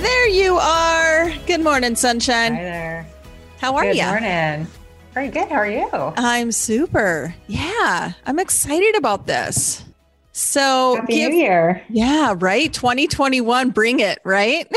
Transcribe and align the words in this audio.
There 0.00 0.28
you 0.28 0.56
are. 0.58 1.30
Good 1.46 1.60
morning, 1.60 1.94
sunshine. 1.96 2.54
Hi 2.54 2.62
there. 2.62 3.06
How 3.58 3.76
are 3.76 3.84
you? 3.84 3.92
Good 3.92 3.98
you? 3.98 4.06
morning. 4.06 4.66
Very 5.14 5.28
good. 5.28 5.48
How 5.48 5.56
are 5.56 5.68
you? 5.70 5.88
I'm 6.16 6.52
super. 6.52 7.34
Yeah, 7.46 8.12
I'm 8.26 8.38
excited 8.38 8.96
about 8.96 9.26
this. 9.26 9.84
So, 10.32 10.96
Happy 10.96 11.14
give- 11.14 11.30
New 11.32 11.38
Year. 11.38 11.82
yeah, 11.90 12.34
right. 12.38 12.72
2021, 12.72 13.70
bring 13.70 14.00
it, 14.00 14.18
right? 14.24 14.70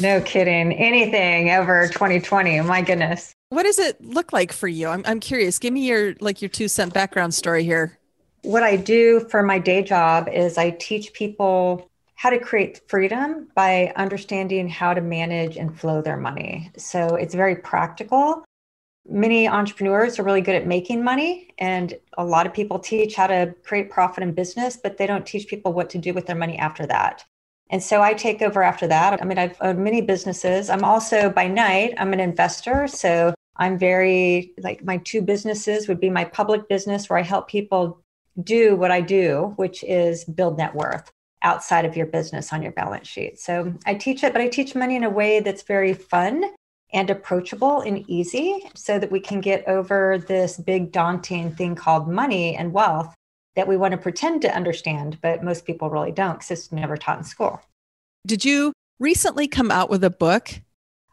No 0.00 0.20
kidding. 0.20 0.72
Anything 0.74 1.50
over 1.50 1.88
2020. 1.88 2.60
My 2.60 2.82
goodness. 2.82 3.34
what 3.48 3.64
does 3.64 3.80
it 3.80 4.00
look 4.00 4.32
like 4.32 4.52
for 4.52 4.68
you? 4.68 4.86
I'm, 4.88 5.02
I'm 5.06 5.18
curious. 5.18 5.58
Give 5.58 5.72
me 5.72 5.86
your 5.88 6.14
like 6.20 6.40
your 6.40 6.50
two 6.50 6.68
cent 6.68 6.94
background 6.94 7.34
story 7.34 7.64
here. 7.64 7.97
What 8.42 8.62
I 8.62 8.76
do 8.76 9.20
for 9.30 9.42
my 9.42 9.58
day 9.58 9.82
job 9.82 10.28
is 10.28 10.58
I 10.58 10.70
teach 10.70 11.12
people 11.12 11.90
how 12.14 12.30
to 12.30 12.38
create 12.38 12.80
freedom 12.88 13.48
by 13.54 13.92
understanding 13.96 14.68
how 14.68 14.94
to 14.94 15.00
manage 15.00 15.56
and 15.56 15.78
flow 15.78 16.02
their 16.02 16.16
money. 16.16 16.70
So 16.76 17.14
it's 17.14 17.34
very 17.34 17.56
practical. 17.56 18.44
Many 19.08 19.48
entrepreneurs 19.48 20.18
are 20.18 20.22
really 20.22 20.40
good 20.40 20.54
at 20.54 20.66
making 20.66 21.02
money, 21.02 21.48
and 21.58 21.94
a 22.18 22.24
lot 22.24 22.46
of 22.46 22.52
people 22.52 22.78
teach 22.78 23.14
how 23.14 23.26
to 23.28 23.54
create 23.64 23.90
profit 23.90 24.22
in 24.22 24.32
business, 24.32 24.76
but 24.76 24.98
they 24.98 25.06
don't 25.06 25.24
teach 25.24 25.48
people 25.48 25.72
what 25.72 25.90
to 25.90 25.98
do 25.98 26.12
with 26.12 26.26
their 26.26 26.36
money 26.36 26.58
after 26.58 26.86
that. 26.86 27.24
And 27.70 27.82
so 27.82 28.02
I 28.02 28.14
take 28.14 28.42
over 28.42 28.62
after 28.62 28.86
that. 28.86 29.20
I 29.20 29.24
mean, 29.24 29.38
I've 29.38 29.56
owned 29.60 29.78
many 29.82 30.00
businesses. 30.00 30.70
I'm 30.70 30.84
also 30.84 31.30
by 31.30 31.48
night, 31.48 31.94
I'm 31.98 32.12
an 32.12 32.20
investor. 32.20 32.86
So 32.88 33.34
I'm 33.56 33.78
very 33.78 34.52
like 34.58 34.84
my 34.84 34.98
two 34.98 35.22
businesses 35.22 35.88
would 35.88 36.00
be 36.00 36.10
my 36.10 36.24
public 36.24 36.68
business 36.68 37.08
where 37.08 37.18
I 37.18 37.22
help 37.22 37.48
people 37.48 38.02
do 38.42 38.76
what 38.76 38.90
I 38.90 39.00
do, 39.00 39.52
which 39.56 39.82
is 39.84 40.24
build 40.24 40.58
net 40.58 40.74
worth 40.74 41.10
outside 41.42 41.84
of 41.84 41.96
your 41.96 42.06
business 42.06 42.52
on 42.52 42.62
your 42.62 42.72
balance 42.72 43.06
sheet. 43.06 43.38
So 43.38 43.72
I 43.86 43.94
teach 43.94 44.24
it, 44.24 44.32
but 44.32 44.42
I 44.42 44.48
teach 44.48 44.74
money 44.74 44.96
in 44.96 45.04
a 45.04 45.10
way 45.10 45.40
that's 45.40 45.62
very 45.62 45.94
fun 45.94 46.44
and 46.92 47.10
approachable 47.10 47.80
and 47.80 48.08
easy 48.08 48.68
so 48.74 48.98
that 48.98 49.10
we 49.10 49.20
can 49.20 49.40
get 49.40 49.66
over 49.68 50.18
this 50.18 50.56
big 50.56 50.90
daunting 50.90 51.54
thing 51.54 51.74
called 51.74 52.08
money 52.08 52.56
and 52.56 52.72
wealth 52.72 53.14
that 53.56 53.68
we 53.68 53.76
want 53.76 53.92
to 53.92 53.98
pretend 53.98 54.42
to 54.42 54.54
understand, 54.54 55.18
but 55.20 55.42
most 55.42 55.64
people 55.64 55.90
really 55.90 56.12
don't 56.12 56.34
because 56.34 56.50
it's 56.50 56.72
never 56.72 56.96
taught 56.96 57.18
in 57.18 57.24
school. 57.24 57.60
Did 58.26 58.44
you 58.44 58.72
recently 58.98 59.48
come 59.48 59.70
out 59.70 59.90
with 59.90 60.02
a 60.04 60.10
book? 60.10 60.60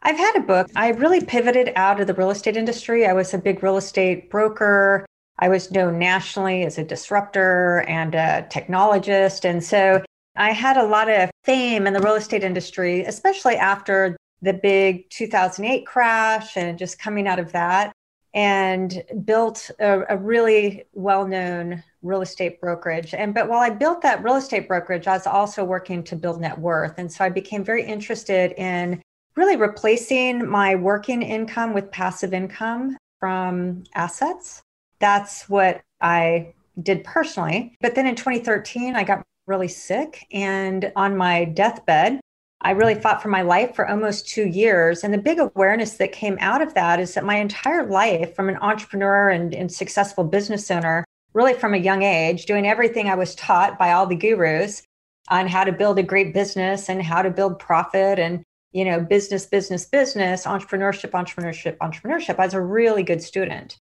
I've 0.02 0.16
had 0.16 0.36
a 0.36 0.40
book. 0.40 0.68
I 0.76 0.90
really 0.90 1.24
pivoted 1.24 1.72
out 1.74 2.00
of 2.00 2.06
the 2.06 2.14
real 2.14 2.30
estate 2.30 2.56
industry. 2.56 3.06
I 3.06 3.12
was 3.12 3.34
a 3.34 3.38
big 3.38 3.62
real 3.62 3.76
estate 3.76 4.30
broker. 4.30 5.04
I 5.38 5.48
was 5.48 5.70
known 5.70 5.98
nationally 5.98 6.64
as 6.64 6.78
a 6.78 6.84
disruptor 6.84 7.84
and 7.88 8.14
a 8.14 8.46
technologist. 8.50 9.44
And 9.44 9.62
so 9.62 10.02
I 10.36 10.52
had 10.52 10.76
a 10.76 10.86
lot 10.86 11.10
of 11.10 11.30
fame 11.44 11.86
in 11.86 11.92
the 11.92 12.00
real 12.00 12.14
estate 12.14 12.42
industry, 12.42 13.02
especially 13.02 13.56
after 13.56 14.16
the 14.42 14.52
big 14.52 15.08
2008 15.10 15.86
crash 15.86 16.56
and 16.56 16.78
just 16.78 16.98
coming 16.98 17.26
out 17.26 17.38
of 17.38 17.52
that, 17.52 17.92
and 18.34 19.02
built 19.24 19.70
a, 19.80 20.02
a 20.10 20.16
really 20.16 20.84
well 20.92 21.26
known 21.26 21.82
real 22.02 22.20
estate 22.20 22.60
brokerage. 22.60 23.14
And 23.14 23.34
but 23.34 23.48
while 23.48 23.60
I 23.60 23.70
built 23.70 24.02
that 24.02 24.22
real 24.22 24.36
estate 24.36 24.68
brokerage, 24.68 25.06
I 25.06 25.14
was 25.14 25.26
also 25.26 25.64
working 25.64 26.04
to 26.04 26.16
build 26.16 26.40
net 26.40 26.58
worth. 26.58 26.98
And 26.98 27.10
so 27.10 27.24
I 27.24 27.30
became 27.30 27.64
very 27.64 27.84
interested 27.84 28.52
in 28.52 29.02
really 29.36 29.56
replacing 29.56 30.48
my 30.48 30.74
working 30.76 31.22
income 31.22 31.74
with 31.74 31.90
passive 31.90 32.32
income 32.32 32.96
from 33.20 33.84
assets. 33.94 34.62
That's 34.98 35.48
what 35.48 35.82
I 36.00 36.54
did 36.82 37.04
personally. 37.04 37.76
But 37.80 37.94
then 37.94 38.06
in 38.06 38.14
2013, 38.14 38.96
I 38.96 39.04
got 39.04 39.22
really 39.46 39.68
sick. 39.68 40.26
And 40.32 40.92
on 40.96 41.16
my 41.16 41.44
deathbed, 41.44 42.20
I 42.60 42.70
really 42.72 42.94
fought 42.94 43.22
for 43.22 43.28
my 43.28 43.42
life 43.42 43.74
for 43.74 43.88
almost 43.88 44.28
two 44.28 44.46
years. 44.46 45.04
And 45.04 45.12
the 45.12 45.18
big 45.18 45.38
awareness 45.38 45.98
that 45.98 46.12
came 46.12 46.36
out 46.40 46.62
of 46.62 46.74
that 46.74 46.98
is 46.98 47.14
that 47.14 47.24
my 47.24 47.36
entire 47.36 47.86
life, 47.86 48.34
from 48.34 48.48
an 48.48 48.56
entrepreneur 48.56 49.28
and, 49.28 49.54
and 49.54 49.70
successful 49.70 50.24
business 50.24 50.70
owner, 50.70 51.04
really 51.34 51.54
from 51.54 51.74
a 51.74 51.78
young 51.78 52.02
age, 52.02 52.46
doing 52.46 52.66
everything 52.66 53.08
I 53.08 53.14
was 53.14 53.34
taught 53.34 53.78
by 53.78 53.92
all 53.92 54.06
the 54.06 54.16
gurus 54.16 54.82
on 55.28 55.46
how 55.46 55.64
to 55.64 55.72
build 55.72 55.98
a 55.98 56.02
great 56.02 56.32
business 56.32 56.88
and 56.88 57.02
how 57.02 57.22
to 57.22 57.30
build 57.30 57.58
profit 57.58 58.18
and 58.18 58.42
you 58.72 58.84
know 58.84 59.00
business 59.00 59.46
business 59.46 59.84
business 59.84 60.44
entrepreneurship 60.44 61.10
entrepreneurship 61.10 61.76
entrepreneurship 61.78 62.38
i 62.38 62.44
was 62.44 62.54
a 62.54 62.60
really 62.60 63.02
good 63.02 63.22
student 63.22 63.78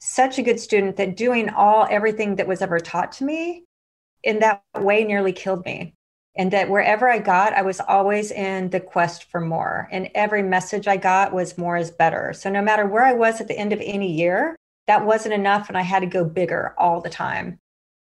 such 0.00 0.38
a 0.38 0.42
good 0.42 0.58
student 0.58 0.96
that 0.96 1.16
doing 1.16 1.48
all 1.50 1.86
everything 1.90 2.36
that 2.36 2.46
was 2.46 2.62
ever 2.62 2.78
taught 2.80 3.12
to 3.12 3.24
me 3.24 3.64
in 4.22 4.38
that 4.40 4.62
way 4.78 5.04
nearly 5.04 5.32
killed 5.32 5.64
me 5.64 5.94
and 6.36 6.50
that 6.50 6.70
wherever 6.70 7.08
i 7.08 7.18
got 7.18 7.52
i 7.52 7.62
was 7.62 7.80
always 7.80 8.30
in 8.30 8.70
the 8.70 8.80
quest 8.80 9.24
for 9.24 9.40
more 9.40 9.88
and 9.90 10.10
every 10.14 10.42
message 10.42 10.88
i 10.88 10.96
got 10.96 11.32
was 11.32 11.58
more 11.58 11.76
is 11.76 11.90
better 11.90 12.32
so 12.32 12.50
no 12.50 12.62
matter 12.62 12.86
where 12.86 13.04
i 13.04 13.12
was 13.12 13.40
at 13.40 13.48
the 13.48 13.58
end 13.58 13.72
of 13.72 13.80
any 13.82 14.12
year 14.12 14.56
that 14.86 15.04
wasn't 15.04 15.34
enough 15.34 15.68
and 15.68 15.76
i 15.76 15.82
had 15.82 16.00
to 16.00 16.06
go 16.06 16.24
bigger 16.24 16.74
all 16.78 17.00
the 17.00 17.10
time 17.10 17.58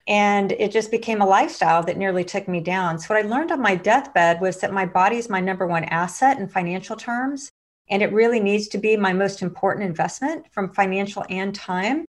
and 0.09 0.53
it 0.53 0.71
just 0.71 0.89
became 0.89 1.21
a 1.21 1.25
lifestyle 1.25 1.83
that 1.83 1.97
nearly 1.97 2.23
took 2.23 2.47
me 2.47 2.61
down. 2.61 2.97
So, 2.97 3.13
what 3.13 3.23
I 3.23 3.27
learned 3.27 3.51
on 3.51 3.61
my 3.61 3.75
deathbed 3.75 4.41
was 4.41 4.59
that 4.59 4.73
my 4.73 4.87
body 4.87 5.17
is 5.17 5.29
my 5.29 5.39
number 5.39 5.67
one 5.67 5.83
asset 5.83 6.39
in 6.39 6.47
financial 6.47 6.95
terms. 6.95 7.51
And 7.89 8.03
it 8.03 8.13
really 8.13 8.39
needs 8.39 8.67
to 8.69 8.77
be 8.77 8.95
my 8.97 9.13
most 9.13 9.41
important 9.41 9.85
investment 9.85 10.45
from 10.51 10.73
financial 10.73 11.25
and 11.29 11.53
time 11.53 12.05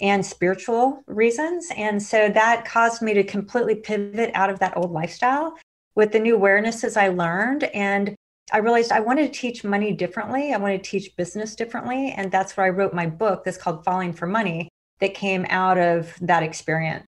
and 0.00 0.24
spiritual 0.24 1.02
reasons. 1.06 1.68
And 1.76 2.02
so 2.02 2.28
that 2.30 2.64
caused 2.64 3.02
me 3.02 3.14
to 3.14 3.24
completely 3.24 3.76
pivot 3.76 4.30
out 4.34 4.50
of 4.50 4.58
that 4.58 4.76
old 4.76 4.90
lifestyle 4.90 5.56
with 5.94 6.12
the 6.12 6.20
new 6.20 6.38
awarenesses 6.38 6.96
I 6.96 7.08
learned. 7.08 7.64
And 7.64 8.14
I 8.52 8.58
realized 8.58 8.92
I 8.92 9.00
wanted 9.00 9.32
to 9.32 9.40
teach 9.40 9.64
money 9.64 9.92
differently. 9.92 10.52
I 10.52 10.58
wanted 10.58 10.82
to 10.84 10.90
teach 10.90 11.16
business 11.16 11.54
differently. 11.54 12.12
And 12.16 12.30
that's 12.30 12.56
where 12.56 12.66
I 12.66 12.70
wrote 12.70 12.92
my 12.92 13.06
book 13.06 13.44
that's 13.44 13.56
called 13.56 13.84
Falling 13.84 14.12
for 14.12 14.26
Money 14.26 14.68
that 15.00 15.14
came 15.14 15.46
out 15.48 15.78
of 15.78 16.14
that 16.20 16.42
experience. 16.42 17.04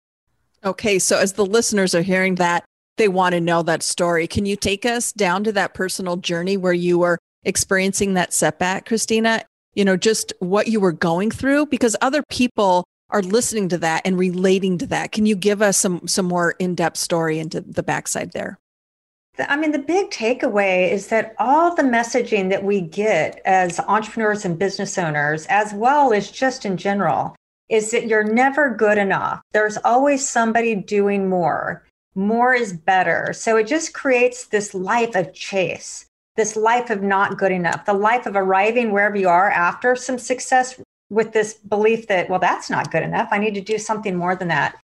Okay, 0.65 0.99
so 0.99 1.19
as 1.19 1.35
the 1.35 1.45
listeners 1.45 1.95
are 1.95 2.03
hearing 2.03 2.37
that, 2.37 2.65
they 2.97 3.09
want 3.09 3.35
to 3.35 3.41
know 3.41 3.63
that 3.63 3.83
story. 3.83 4.27
Can 4.27 4.47
you 4.47 4.57
take 4.57 4.87
us 4.87 5.13
down 5.13 5.45
to 5.45 5.53
that 5.53 5.75
personal 5.75 6.17
journey 6.17 6.57
where 6.57 6.73
you 6.73 6.99
were 6.99 7.19
experiencing 7.45 8.15
that 8.15 8.33
setback, 8.33 8.87
Christina? 8.87 9.45
You 9.75 9.85
know, 9.85 9.97
just 9.97 10.33
what 10.39 10.69
you 10.69 10.81
were 10.81 10.93
going 10.93 11.31
through 11.31 11.67
because 11.67 11.97
other 12.01 12.23
people 12.31 12.85
are 13.11 13.23
listening 13.23 13.69
to 13.69 13.79
that 13.79 14.03
and 14.05 14.19
relating 14.19 14.79
to 14.79 14.87
that. 14.87 15.13
Can 15.13 15.27
you 15.27 15.37
give 15.37 15.63
us 15.63 15.77
some 15.77 16.07
some 16.09 16.27
more 16.27 16.53
in-depth 16.59 16.97
story 16.97 17.39
into 17.39 17.61
the 17.61 17.83
backside 17.83 18.33
there? 18.33 18.59
I 19.39 19.57
mean, 19.57 19.73
the 19.73 19.81
big 19.81 20.11
takeaway 20.11 20.91
is 20.93 21.09
that 21.09 21.35
all 21.39 21.75
the 21.75 21.83
messaging 21.83 22.51
that 22.51 22.63
we 22.63 22.81
get 22.81 23.41
as 23.45 23.81
entrepreneurs 23.81 24.45
and 24.45 24.59
business 24.59 24.97
owners, 24.97 25.45
as 25.47 25.75
well 25.75 26.13
as 26.13 26.31
just 26.31 26.65
in 26.65 26.77
general, 26.77 27.35
is 27.69 27.91
that 27.91 28.07
you're 28.07 28.23
never 28.23 28.71
good 28.71 28.97
enough. 28.97 29.41
There's 29.53 29.77
always 29.79 30.29
somebody 30.29 30.77
doing 30.77 31.29
more. 31.29 31.85
More 32.15 32.55
is 32.55 32.73
better. 32.73 33.33
So 33.33 33.57
it 33.57 33.67
just 33.67 33.93
creates 33.93 34.47
this 34.47 34.73
life 34.73 35.17
of 35.17 35.35
chase, 35.35 36.07
this 36.37 36.57
life 36.57 36.91
of 36.91 37.03
not 37.03 37.39
good 37.39 37.53
enough, 37.53 37.85
the 37.85 37.95
life 37.95 38.27
of 38.27 38.37
arriving 38.37 38.91
wherever 38.91 39.17
you 39.17 39.29
are 39.29 39.51
after 39.51 39.95
some 39.95 40.19
success 40.19 40.81
with 41.11 41.33
this 41.33 41.55
belief 41.55 42.09
that, 42.09 42.29
well, 42.29 42.41
that's 42.41 42.71
not 42.71 42.91
good 42.91 43.03
enough. 43.03 43.29
I 43.31 43.39
need 43.39 43.55
to 43.55 43.61
do 43.61 43.79
something 43.79 44.17
more 44.17 44.35
than 44.35 44.49
that. 44.49 44.77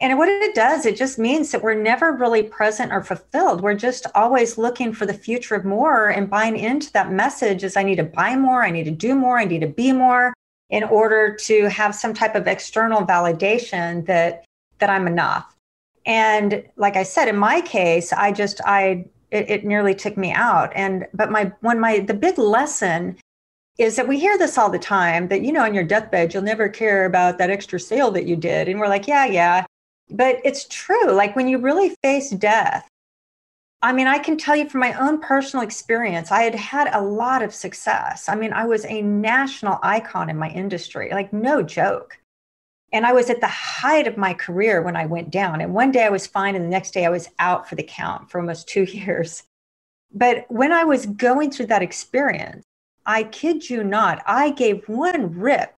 And 0.00 0.18
what 0.18 0.28
it 0.28 0.54
does, 0.54 0.86
it 0.86 0.96
just 0.96 1.18
means 1.18 1.52
that 1.52 1.62
we're 1.62 1.74
never 1.74 2.12
really 2.12 2.42
present 2.42 2.92
or 2.92 3.02
fulfilled. 3.02 3.60
We're 3.60 3.74
just 3.74 4.06
always 4.14 4.58
looking 4.58 4.92
for 4.92 5.06
the 5.06 5.14
future 5.14 5.54
of 5.54 5.64
more 5.64 6.08
and 6.08 6.28
buying 6.28 6.58
into 6.58 6.92
that 6.92 7.12
message 7.12 7.62
is 7.62 7.76
I 7.76 7.84
need 7.84 7.96
to 7.96 8.04
buy 8.04 8.34
more, 8.34 8.64
I 8.64 8.70
need 8.70 8.84
to 8.84 8.90
do 8.90 9.14
more, 9.14 9.38
I 9.38 9.44
need 9.44 9.60
to 9.60 9.68
be 9.68 9.92
more 9.92 10.34
in 10.70 10.82
order 10.82 11.36
to 11.36 11.68
have 11.68 11.94
some 11.94 12.12
type 12.12 12.34
of 12.34 12.48
external 12.48 13.02
validation 13.02 14.04
that 14.06 14.44
that 14.78 14.90
I'm 14.90 15.06
enough. 15.06 15.54
And 16.04 16.64
like 16.76 16.96
I 16.96 17.04
said, 17.04 17.28
in 17.28 17.36
my 17.36 17.60
case, 17.60 18.12
I 18.12 18.32
just 18.32 18.60
I 18.66 19.06
it, 19.34 19.50
it 19.50 19.64
nearly 19.64 19.94
took 19.94 20.16
me 20.16 20.32
out. 20.32 20.72
And 20.74 21.06
but 21.12 21.30
my 21.30 21.52
when 21.60 21.80
my 21.80 22.00
the 22.00 22.14
big 22.14 22.38
lesson 22.38 23.16
is 23.76 23.96
that 23.96 24.06
we 24.06 24.20
hear 24.20 24.38
this 24.38 24.56
all 24.56 24.70
the 24.70 24.78
time 24.78 25.28
that 25.28 25.42
you 25.42 25.52
know 25.52 25.64
on 25.64 25.74
your 25.74 25.84
deathbed 25.84 26.32
you'll 26.32 26.42
never 26.42 26.68
care 26.68 27.06
about 27.06 27.38
that 27.38 27.50
extra 27.50 27.80
sale 27.80 28.10
that 28.12 28.24
you 28.24 28.36
did 28.36 28.68
and 28.68 28.78
we're 28.78 28.86
like 28.86 29.08
yeah 29.08 29.26
yeah 29.26 29.64
but 30.10 30.36
it's 30.44 30.68
true 30.70 31.10
like 31.10 31.34
when 31.34 31.48
you 31.48 31.58
really 31.58 31.92
face 32.00 32.30
death 32.30 32.88
I 33.84 33.92
mean, 33.92 34.06
I 34.06 34.16
can 34.16 34.38
tell 34.38 34.56
you 34.56 34.66
from 34.66 34.80
my 34.80 34.94
own 34.94 35.20
personal 35.20 35.62
experience, 35.62 36.30
I 36.30 36.44
had 36.44 36.54
had 36.54 36.94
a 36.94 37.02
lot 37.02 37.42
of 37.42 37.54
success. 37.54 38.30
I 38.30 38.34
mean, 38.34 38.50
I 38.54 38.64
was 38.64 38.86
a 38.86 39.02
national 39.02 39.78
icon 39.82 40.30
in 40.30 40.38
my 40.38 40.48
industry, 40.48 41.10
like, 41.10 41.34
no 41.34 41.62
joke. 41.62 42.18
And 42.94 43.04
I 43.04 43.12
was 43.12 43.28
at 43.28 43.40
the 43.40 43.48
height 43.48 44.06
of 44.06 44.16
my 44.16 44.34
career 44.34 44.80
when 44.80 44.94
I 44.94 45.04
went 45.04 45.30
down. 45.30 45.60
And 45.60 45.74
one 45.74 45.90
day 45.90 46.04
I 46.04 46.10
was 46.10 46.28
fine, 46.28 46.54
and 46.54 46.64
the 46.64 46.68
next 46.68 46.92
day 46.92 47.04
I 47.04 47.10
was 47.10 47.28
out 47.40 47.68
for 47.68 47.74
the 47.74 47.82
count 47.82 48.30
for 48.30 48.38
almost 48.40 48.68
two 48.74 48.84
years. 48.84 49.42
But 50.14 50.46
when 50.48 50.72
I 50.72 50.84
was 50.84 51.06
going 51.06 51.50
through 51.50 51.66
that 51.66 51.82
experience, 51.82 52.64
I 53.04 53.24
kid 53.24 53.68
you 53.68 53.82
not, 53.82 54.22
I 54.26 54.50
gave 54.50 54.88
one 54.88 55.36
rip 55.36 55.74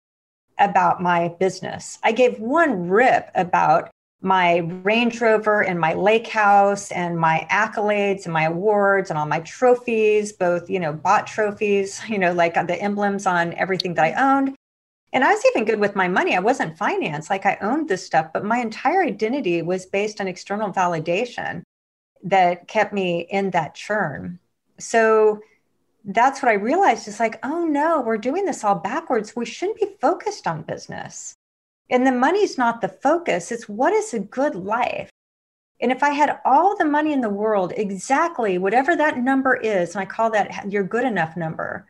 about 0.58 1.02
my 1.02 1.28
business. 1.40 1.98
I 2.04 2.12
gave 2.12 2.38
one 2.38 2.88
rip 2.88 3.30
about 3.34 3.90
my 4.20 4.58
Range 4.84 5.18
Rover 5.18 5.62
and 5.62 5.80
my 5.80 5.94
lake 5.94 6.28
house 6.28 6.90
and 6.92 7.18
my 7.18 7.46
accolades 7.50 8.24
and 8.24 8.32
my 8.32 8.44
awards 8.44 9.08
and 9.08 9.18
all 9.18 9.26
my 9.26 9.40
trophies, 9.40 10.32
both, 10.34 10.68
you 10.68 10.80
know, 10.80 10.92
bought 10.92 11.26
trophies, 11.26 12.02
you 12.08 12.18
know, 12.18 12.34
like 12.34 12.54
the 12.54 12.78
emblems 12.78 13.26
on 13.26 13.54
everything 13.54 13.94
that 13.94 14.04
I 14.04 14.12
owned. 14.12 14.54
And 15.12 15.24
I 15.24 15.32
was 15.32 15.42
even 15.46 15.64
good 15.64 15.80
with 15.80 15.96
my 15.96 16.08
money. 16.08 16.36
I 16.36 16.40
wasn't 16.40 16.76
finance, 16.76 17.30
like 17.30 17.46
I 17.46 17.58
owned 17.60 17.88
this 17.88 18.04
stuff, 18.04 18.32
but 18.32 18.44
my 18.44 18.58
entire 18.58 19.02
identity 19.02 19.62
was 19.62 19.86
based 19.86 20.20
on 20.20 20.28
external 20.28 20.72
validation 20.72 21.62
that 22.24 22.68
kept 22.68 22.92
me 22.92 23.20
in 23.30 23.50
that 23.50 23.74
churn. 23.74 24.38
So 24.78 25.40
that's 26.04 26.42
what 26.42 26.50
I 26.50 26.54
realized. 26.54 27.08
It's 27.08 27.20
like, 27.20 27.38
oh 27.44 27.64
no, 27.64 28.00
we're 28.00 28.18
doing 28.18 28.44
this 28.44 28.64
all 28.64 28.74
backwards. 28.74 29.34
We 29.34 29.44
shouldn't 29.44 29.80
be 29.80 29.96
focused 30.00 30.46
on 30.46 30.62
business. 30.62 31.34
And 31.88 32.06
the 32.06 32.12
money's 32.12 32.58
not 32.58 32.80
the 32.80 32.88
focus, 32.88 33.52
it's 33.52 33.68
what 33.68 33.92
is 33.92 34.12
a 34.12 34.20
good 34.20 34.54
life. 34.54 35.08
And 35.80 35.92
if 35.92 36.02
I 36.02 36.10
had 36.10 36.40
all 36.44 36.76
the 36.76 36.84
money 36.84 37.12
in 37.12 37.20
the 37.20 37.28
world, 37.28 37.72
exactly 37.76 38.58
whatever 38.58 38.96
that 38.96 39.18
number 39.18 39.54
is, 39.54 39.94
and 39.94 40.00
I 40.00 40.06
call 40.06 40.30
that 40.30 40.72
your 40.72 40.82
good 40.82 41.04
enough 41.04 41.36
number, 41.36 41.86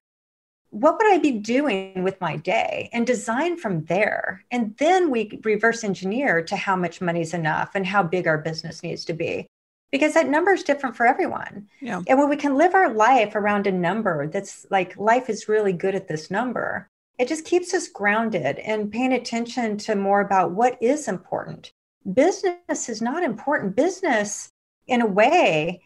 what 0.81 0.99
would 0.99 1.11
I 1.11 1.17
be 1.19 1.33
doing 1.33 2.03
with 2.03 2.21
my 2.21 2.37
day 2.37 2.91
and 2.93 3.07
design 3.07 3.57
from 3.57 3.85
there? 3.87 4.45
And 4.51 4.77
then 4.77 5.11
we 5.11 5.41
reverse 5.43 5.83
engineer 5.83 6.43
to 6.43 6.57
how 6.57 6.77
much 6.77 7.01
money 7.01 7.23
is 7.23 7.33
enough 7.33 7.71
and 7.75 7.87
how 7.87 8.03
big 8.03 8.27
our 8.27 8.37
business 8.37 8.83
needs 8.83 9.05
to 9.07 9.15
be. 9.15 9.47
Because 9.91 10.13
that 10.15 10.29
number 10.29 10.53
is 10.53 10.65
different 10.65 10.95
for 10.95 11.07
everyone. 11.07 11.69
Yeah. 11.81 12.03
And 12.07 12.19
when 12.19 12.29
we 12.29 12.37
can 12.37 12.57
live 12.57 12.75
our 12.75 12.93
life 12.93 13.35
around 13.35 13.67
a 13.67 13.73
number 13.73 14.27
that's 14.27 14.67
like 14.71 14.99
life 14.99 15.31
is 15.31 15.49
really 15.49 15.73
good 15.73 15.95
at 15.95 16.09
this 16.09 16.31
number, 16.31 16.89
it 17.19 17.29
just 17.29 17.47
keeps 17.47 17.73
us 17.73 17.89
grounded 17.89 18.59
and 18.59 18.93
paying 18.93 19.15
attention 19.15 19.79
to 19.79 19.95
more 19.95 20.21
about 20.21 20.51
what 20.51 20.77
is 20.83 21.09
important. 21.09 21.73
Business 22.13 22.91
is 22.91 23.01
not 23.01 23.23
important. 23.23 23.77
Business, 23.77 24.51
in 24.87 25.01
a 25.01 25.07
way, 25.07 25.81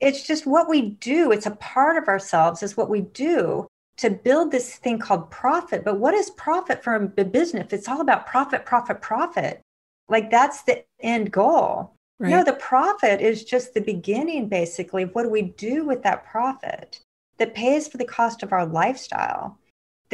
it's 0.00 0.26
just 0.26 0.46
what 0.46 0.68
we 0.68 0.90
do. 0.90 1.32
It's 1.32 1.46
a 1.46 1.52
part 1.52 1.96
of 1.96 2.08
ourselves, 2.08 2.62
is 2.62 2.76
what 2.76 2.90
we 2.90 3.00
do 3.00 3.66
to 3.98 4.10
build 4.10 4.50
this 4.50 4.76
thing 4.76 4.98
called 4.98 5.30
profit. 5.30 5.84
But 5.84 5.98
what 5.98 6.14
is 6.14 6.30
profit 6.30 6.82
from 6.82 7.12
a 7.16 7.24
business? 7.24 7.72
It's 7.72 7.88
all 7.88 8.00
about 8.00 8.26
profit, 8.26 8.66
profit, 8.66 9.00
profit. 9.00 9.60
Like 10.08 10.30
that's 10.30 10.62
the 10.62 10.84
end 11.00 11.30
goal. 11.32 11.94
Right. 12.18 12.30
No, 12.30 12.44
the 12.44 12.54
profit 12.54 13.20
is 13.20 13.44
just 13.44 13.74
the 13.74 13.80
beginning, 13.80 14.48
basically. 14.48 15.04
What 15.04 15.24
do 15.24 15.30
we 15.30 15.42
do 15.42 15.84
with 15.84 16.02
that 16.02 16.24
profit 16.26 17.00
that 17.38 17.54
pays 17.54 17.88
for 17.88 17.98
the 17.98 18.04
cost 18.04 18.42
of 18.42 18.52
our 18.52 18.66
lifestyle? 18.66 19.58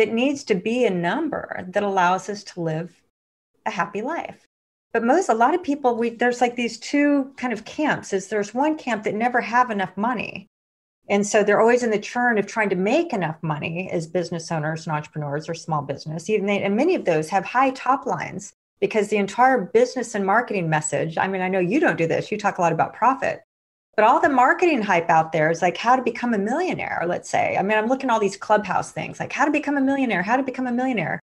that 0.00 0.12
needs 0.14 0.44
to 0.44 0.54
be 0.54 0.86
a 0.86 0.90
number 0.90 1.64
that 1.68 1.82
allows 1.82 2.30
us 2.30 2.42
to 2.42 2.60
live 2.62 3.02
a 3.66 3.70
happy 3.70 4.00
life. 4.00 4.46
But 4.94 5.04
most, 5.04 5.28
a 5.28 5.34
lot 5.34 5.54
of 5.54 5.62
people, 5.62 5.94
we, 5.94 6.08
there's 6.08 6.40
like 6.40 6.56
these 6.56 6.78
two 6.78 7.32
kind 7.36 7.52
of 7.52 7.66
camps. 7.66 8.14
Is 8.14 8.28
there's 8.28 8.54
one 8.54 8.78
camp 8.78 9.04
that 9.04 9.14
never 9.14 9.42
have 9.42 9.70
enough 9.70 9.94
money, 9.96 10.46
and 11.10 11.26
so 11.26 11.42
they're 11.42 11.60
always 11.60 11.82
in 11.82 11.90
the 11.90 11.98
churn 11.98 12.38
of 12.38 12.46
trying 12.46 12.70
to 12.70 12.76
make 12.76 13.12
enough 13.12 13.36
money 13.42 13.90
as 13.90 14.06
business 14.06 14.52
owners 14.52 14.86
and 14.86 14.94
entrepreneurs 14.94 15.48
or 15.48 15.54
small 15.54 15.82
business. 15.82 16.30
Even 16.30 16.46
they, 16.46 16.62
and 16.62 16.76
many 16.76 16.94
of 16.94 17.04
those 17.04 17.28
have 17.28 17.44
high 17.44 17.70
top 17.70 18.06
lines 18.06 18.52
because 18.80 19.08
the 19.08 19.16
entire 19.16 19.60
business 19.60 20.14
and 20.14 20.24
marketing 20.24 20.70
message. 20.70 21.18
I 21.18 21.26
mean, 21.26 21.42
I 21.42 21.48
know 21.48 21.58
you 21.58 21.80
don't 21.80 21.98
do 21.98 22.06
this. 22.06 22.30
You 22.30 22.38
talk 22.38 22.58
a 22.58 22.60
lot 22.60 22.72
about 22.72 22.94
profit, 22.94 23.42
but 23.96 24.04
all 24.04 24.20
the 24.20 24.28
marketing 24.28 24.82
hype 24.82 25.10
out 25.10 25.32
there 25.32 25.50
is 25.50 25.62
like 25.62 25.76
how 25.76 25.96
to 25.96 26.02
become 26.02 26.32
a 26.32 26.38
millionaire, 26.38 27.02
let's 27.08 27.28
say. 27.28 27.56
I 27.58 27.62
mean, 27.62 27.76
I'm 27.76 27.88
looking 27.88 28.08
at 28.08 28.12
all 28.12 28.20
these 28.20 28.36
clubhouse 28.36 28.92
things 28.92 29.18
like 29.18 29.32
how 29.32 29.44
to 29.44 29.50
become 29.50 29.76
a 29.76 29.82
millionaire, 29.82 30.22
how 30.22 30.36
to 30.36 30.44
become 30.44 30.68
a 30.68 30.72
millionaire. 30.72 31.18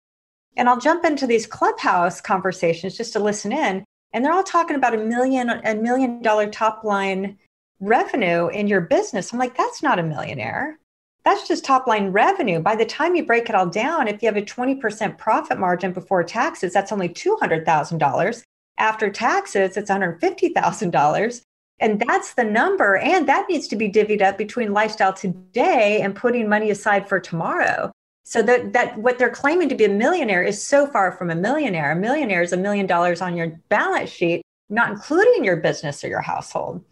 And 0.57 0.67
I'll 0.67 0.79
jump 0.79 1.05
into 1.05 1.27
these 1.27 1.47
clubhouse 1.47 2.19
conversations 2.19 2.97
just 2.97 3.13
to 3.13 3.19
listen 3.19 3.53
in. 3.53 3.85
And 4.11 4.25
they're 4.25 4.33
all 4.33 4.43
talking 4.43 4.75
about 4.75 4.95
a 4.95 4.97
million, 4.97 5.49
a 5.49 5.75
million 5.75 6.21
dollar 6.21 6.49
top 6.49 6.83
line 6.83 7.37
revenue 7.79 8.47
in 8.47 8.67
your 8.67 8.81
business. 8.81 9.31
I'm 9.31 9.39
like, 9.39 9.55
that's 9.55 9.83
not 9.83 9.99
a 9.99 10.03
millionaire. 10.03 10.79
That's 11.23 11.47
just 11.47 11.65
top 11.65 11.87
line 11.87 12.11
revenue. 12.11 12.59
By 12.59 12.75
the 12.75 12.85
time 12.85 13.15
you 13.15 13.25
break 13.25 13.49
it 13.49 13.55
all 13.55 13.67
down, 13.67 14.07
if 14.07 14.21
you 14.21 14.27
have 14.27 14.37
a 14.37 14.41
20% 14.41 15.17
profit 15.17 15.59
margin 15.59 15.91
before 15.91 16.23
taxes, 16.23 16.73
that's 16.73 16.91
only 16.91 17.09
$200,000. 17.09 18.43
After 18.77 19.09
taxes, 19.09 19.75
it's 19.75 19.91
$150,000. 19.91 21.41
And 21.79 21.99
that's 21.99 22.33
the 22.33 22.43
number. 22.43 22.97
And 22.97 23.27
that 23.27 23.47
needs 23.49 23.67
to 23.67 23.75
be 23.75 23.89
divvied 23.89 24.21
up 24.21 24.37
between 24.37 24.73
lifestyle 24.73 25.13
today 25.13 26.01
and 26.01 26.15
putting 26.15 26.49
money 26.49 26.71
aside 26.71 27.07
for 27.07 27.19
tomorrow. 27.19 27.91
So 28.23 28.41
that, 28.41 28.73
that 28.73 28.97
what 28.97 29.19
they're 29.19 29.29
claiming 29.29 29.69
to 29.69 29.75
be 29.75 29.85
a 29.85 29.89
millionaire 29.89 30.43
is 30.43 30.61
so 30.61 30.87
far 30.87 31.11
from 31.11 31.29
a 31.29 31.35
millionaire. 31.35 31.91
A 31.91 31.95
millionaire 31.95 32.41
is 32.41 32.51
a 32.51 32.57
million 32.57 32.85
dollars 32.85 33.21
on 33.21 33.37
your 33.37 33.57
balance 33.69 34.09
sheet, 34.09 34.41
not 34.69 34.91
including 34.91 35.43
your 35.43 35.57
business 35.57 36.03
or 36.03 36.07
your 36.07 36.21
household. 36.21 36.83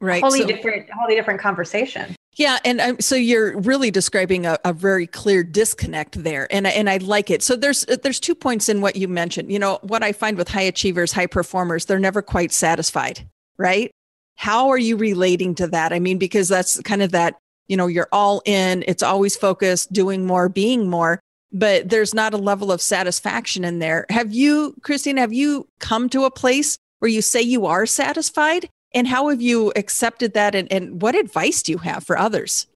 Right. 0.00 0.22
Wholly 0.22 0.40
so, 0.40 0.46
different, 0.46 0.88
wholly 0.90 1.14
different 1.14 1.40
conversation. 1.40 2.14
Yeah, 2.36 2.58
and 2.66 2.80
um, 2.82 3.00
so 3.00 3.14
you're 3.14 3.58
really 3.60 3.90
describing 3.90 4.44
a, 4.44 4.58
a, 4.62 4.74
very 4.74 5.06
clear 5.06 5.42
disconnect 5.42 6.22
there, 6.22 6.46
and 6.52 6.66
and 6.66 6.90
I 6.90 6.98
like 6.98 7.30
it. 7.30 7.42
So 7.42 7.56
there's 7.56 7.86
there's 8.02 8.20
two 8.20 8.34
points 8.34 8.68
in 8.68 8.82
what 8.82 8.96
you 8.96 9.08
mentioned. 9.08 9.50
You 9.50 9.58
know 9.58 9.78
what 9.82 10.02
I 10.02 10.12
find 10.12 10.36
with 10.36 10.48
high 10.48 10.62
achievers, 10.62 11.12
high 11.12 11.26
performers, 11.28 11.86
they're 11.86 11.98
never 11.98 12.20
quite 12.20 12.52
satisfied, 12.52 13.26
right? 13.56 13.90
How 14.34 14.68
are 14.68 14.78
you 14.78 14.98
relating 14.98 15.54
to 15.56 15.66
that? 15.68 15.94
I 15.94 15.98
mean, 15.98 16.18
because 16.18 16.48
that's 16.48 16.78
kind 16.82 17.02
of 17.02 17.10
that, 17.12 17.36
you 17.68 17.76
know, 17.76 17.86
you're 17.86 18.08
all 18.12 18.42
in, 18.44 18.84
it's 18.86 19.02
always 19.02 19.34
focused, 19.34 19.92
doing 19.92 20.26
more, 20.26 20.50
being 20.50 20.90
more, 20.90 21.20
but 21.52 21.88
there's 21.88 22.12
not 22.12 22.34
a 22.34 22.38
level 22.38 22.70
of 22.70 22.82
satisfaction 22.82 23.64
in 23.64 23.78
there. 23.78 24.04
Have 24.10 24.32
you, 24.32 24.74
Christine, 24.82 25.16
have 25.16 25.32
you 25.32 25.66
come 25.78 26.10
to 26.10 26.24
a 26.24 26.30
place 26.30 26.76
where 26.98 27.10
you 27.10 27.22
say 27.22 27.40
you 27.40 27.64
are 27.64 27.86
satisfied? 27.86 28.68
And 28.96 29.06
how 29.06 29.28
have 29.28 29.42
you 29.42 29.74
accepted 29.76 30.32
that? 30.32 30.54
And, 30.54 30.72
and 30.72 31.02
what 31.02 31.14
advice 31.14 31.62
do 31.62 31.70
you 31.70 31.78
have 31.78 32.02
for 32.02 32.16
others? 32.16 32.66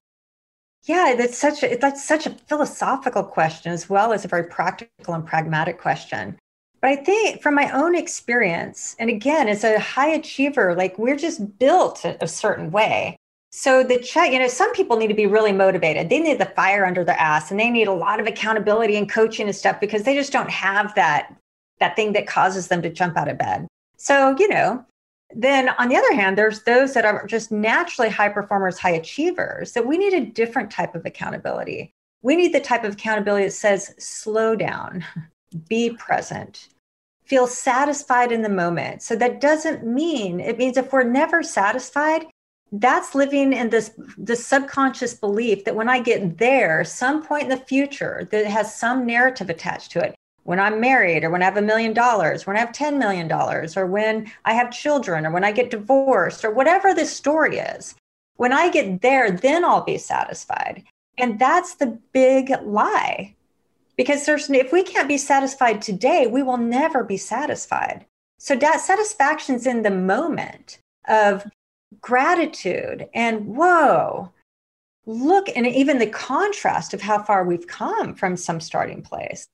Yeah, 0.83 1.15
that's 1.17 1.37
such 1.37 1.63
a 1.63 1.75
that's 1.77 2.07
such 2.07 2.27
a 2.27 2.31
philosophical 2.47 3.23
question 3.23 3.71
as 3.71 3.89
well 3.89 4.13
as 4.13 4.23
a 4.23 4.27
very 4.27 4.43
practical 4.43 5.15
and 5.15 5.25
pragmatic 5.25 5.79
question. 5.79 6.37
But 6.79 6.91
I 6.91 6.95
think 6.97 7.41
from 7.41 7.55
my 7.55 7.71
own 7.71 7.95
experience, 7.95 8.95
and 8.99 9.09
again, 9.09 9.47
as 9.47 9.63
a 9.63 9.79
high 9.79 10.09
achiever, 10.09 10.75
like 10.75 10.97
we're 10.97 11.15
just 11.15 11.57
built 11.57 12.05
a, 12.05 12.27
certain 12.27 12.71
way. 12.71 13.17
So 13.51 13.83
the 13.83 13.99
check, 13.99 14.31
you 14.31 14.39
know, 14.39 14.47
some 14.47 14.71
people 14.73 14.97
need 14.97 15.07
to 15.07 15.13
be 15.13 15.27
really 15.27 15.51
motivated. 15.51 16.09
They 16.09 16.19
need 16.19 16.39
the 16.39 16.45
fire 16.45 16.85
under 16.85 17.03
their 17.03 17.19
ass 17.19 17.51
and 17.51 17.59
they 17.59 17.69
need 17.69 17.87
a 17.87 17.93
lot 17.93 18.19
of 18.19 18.25
accountability 18.27 18.95
and 18.95 19.09
coaching 19.09 19.47
and 19.47 19.55
stuff 19.55 19.79
because 19.79 20.03
they 20.03 20.15
just 20.15 20.31
don't 20.31 20.49
have 20.49 20.93
that 20.95 21.35
that 21.79 21.95
thing 21.95 22.13
that 22.13 22.27
causes 22.27 22.67
them 22.67 22.81
to 22.83 22.89
jump 22.89 23.17
out 23.17 23.27
of 23.27 23.39
bed. 23.39 23.67
So, 23.97 24.35
you 24.37 24.47
know, 24.47 24.85
then 25.35 25.69
on 25.77 25.89
the 25.89 25.95
other 25.95 26.13
hand, 26.13 26.37
there's 26.37 26.63
those 26.63 26.93
that 26.93 27.05
are 27.05 27.25
just 27.27 27.51
naturally 27.51 28.09
high 28.09 28.29
performers, 28.29 28.77
high 28.77 28.91
achievers, 28.91 29.73
that 29.73 29.87
we 29.87 29.97
need 29.97 30.13
a 30.13 30.25
different 30.25 30.71
type 30.71 30.95
of 30.95 31.05
accountability. 31.05 31.93
We 32.21 32.35
need 32.35 32.53
the 32.53 32.59
type 32.59 32.83
of 32.83 32.93
accountability 32.93 33.45
that 33.45 33.51
says, 33.51 33.95
slow 33.97 34.55
down, 34.55 35.03
be 35.67 35.91
present, 35.91 36.69
feel 37.25 37.47
satisfied 37.47 38.31
in 38.31 38.41
the 38.41 38.49
moment. 38.49 39.01
So 39.01 39.15
that 39.15 39.41
doesn't 39.41 39.85
mean, 39.85 40.39
it 40.39 40.57
means 40.57 40.77
if 40.77 40.91
we're 40.91 41.03
never 41.03 41.43
satisfied, 41.43 42.25
that's 42.73 43.15
living 43.15 43.51
in 43.51 43.69
this 43.69 43.91
this 44.17 44.45
subconscious 44.45 45.13
belief 45.13 45.65
that 45.65 45.75
when 45.75 45.89
I 45.89 45.99
get 45.99 46.37
there, 46.37 46.85
some 46.85 47.21
point 47.21 47.43
in 47.43 47.49
the 47.49 47.57
future, 47.57 48.27
that 48.31 48.45
has 48.45 48.73
some 48.73 49.05
narrative 49.05 49.49
attached 49.49 49.91
to 49.91 50.05
it. 50.05 50.15
When 50.43 50.59
I'm 50.59 50.79
married, 50.81 51.23
or 51.23 51.29
when 51.29 51.41
I 51.41 51.45
have 51.45 51.57
a 51.57 51.61
million 51.61 51.93
dollars, 51.93 52.47
when 52.47 52.57
I 52.57 52.59
have 52.59 52.71
$10 52.71 52.97
million, 52.97 53.31
or 53.31 53.85
when 53.85 54.31
I 54.43 54.53
have 54.53 54.71
children, 54.71 55.25
or 55.25 55.31
when 55.31 55.43
I 55.43 55.51
get 55.51 55.69
divorced, 55.69 56.43
or 56.43 56.51
whatever 56.51 56.93
this 56.93 57.15
story 57.15 57.57
is, 57.57 57.95
when 58.37 58.51
I 58.51 58.71
get 58.71 59.01
there, 59.01 59.29
then 59.29 59.63
I'll 59.63 59.83
be 59.83 59.99
satisfied. 59.99 60.83
And 61.17 61.37
that's 61.37 61.75
the 61.75 61.99
big 62.11 62.51
lie. 62.63 63.35
Because 63.97 64.25
there's 64.25 64.49
if 64.49 64.71
we 64.71 64.81
can't 64.81 65.07
be 65.07 65.19
satisfied 65.19 65.81
today 65.81 66.25
we 66.25 66.41
will 66.41 66.57
never 66.57 67.03
be 67.03 67.17
satisfied. 67.17 68.05
So 68.39 68.55
that 68.55 68.81
satisfaction's 68.81 69.67
in 69.67 69.83
the 69.83 69.91
moment 69.91 70.79
of 71.07 71.45
gratitude 71.99 73.07
and 73.13 73.45
whoa 73.55 74.31
look 75.05 75.49
and 75.55 75.67
even 75.67 75.99
the 75.99 76.07
contrast 76.07 76.93
of 76.93 77.01
how 77.01 77.21
far 77.21 77.43
we've 77.43 77.67
come 77.67 78.15
from 78.15 78.37
some 78.37 78.59
starting 78.59 79.01
place 79.01 79.47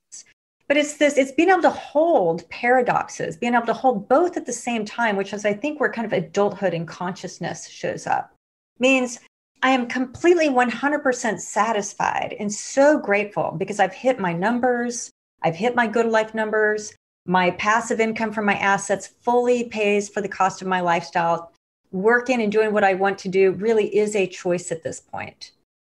but 0.67 0.77
it's 0.77 0.97
this 0.97 1.17
it's 1.17 1.31
being 1.31 1.49
able 1.49 1.61
to 1.61 1.69
hold 1.69 2.47
paradoxes 2.49 3.37
being 3.37 3.55
able 3.55 3.65
to 3.65 3.73
hold 3.73 4.07
both 4.07 4.37
at 4.37 4.45
the 4.45 4.53
same 4.53 4.85
time 4.85 5.15
which 5.15 5.33
is 5.33 5.45
i 5.45 5.53
think 5.53 5.79
where 5.79 5.91
kind 5.91 6.05
of 6.05 6.13
adulthood 6.13 6.73
and 6.73 6.87
consciousness 6.87 7.67
shows 7.67 8.07
up 8.07 8.33
means 8.79 9.19
I 9.63 9.71
am 9.71 9.87
completely 9.87 10.49
100% 10.49 11.39
satisfied 11.39 12.35
and 12.39 12.53
so 12.53 12.99
grateful 12.99 13.55
because 13.57 13.79
I've 13.79 13.93
hit 13.93 14.19
my 14.19 14.31
numbers, 14.31 15.09
I've 15.41 15.55
hit 15.55 15.75
my 15.75 15.87
good 15.87 16.05
life 16.05 16.33
numbers. 16.33 16.93
My 17.25 17.51
passive 17.51 17.99
income 17.99 18.31
from 18.31 18.45
my 18.45 18.53
assets 18.53 19.07
fully 19.07 19.65
pays 19.65 20.07
for 20.07 20.21
the 20.21 20.29
cost 20.29 20.61
of 20.61 20.67
my 20.67 20.79
lifestyle. 20.79 21.51
Working 21.91 22.41
and 22.41 22.51
doing 22.51 22.71
what 22.71 22.83
I 22.83 22.93
want 22.93 23.17
to 23.19 23.29
do 23.29 23.51
really 23.51 23.93
is 23.97 24.15
a 24.15 24.27
choice 24.27 24.71
at 24.71 24.83
this 24.83 25.01
point. 25.01 25.51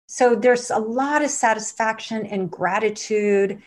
So 0.06 0.34
there's 0.34 0.70
a 0.70 0.78
lot 0.78 1.22
of 1.22 1.30
satisfaction 1.30 2.24
and 2.26 2.50
gratitude 2.50 3.60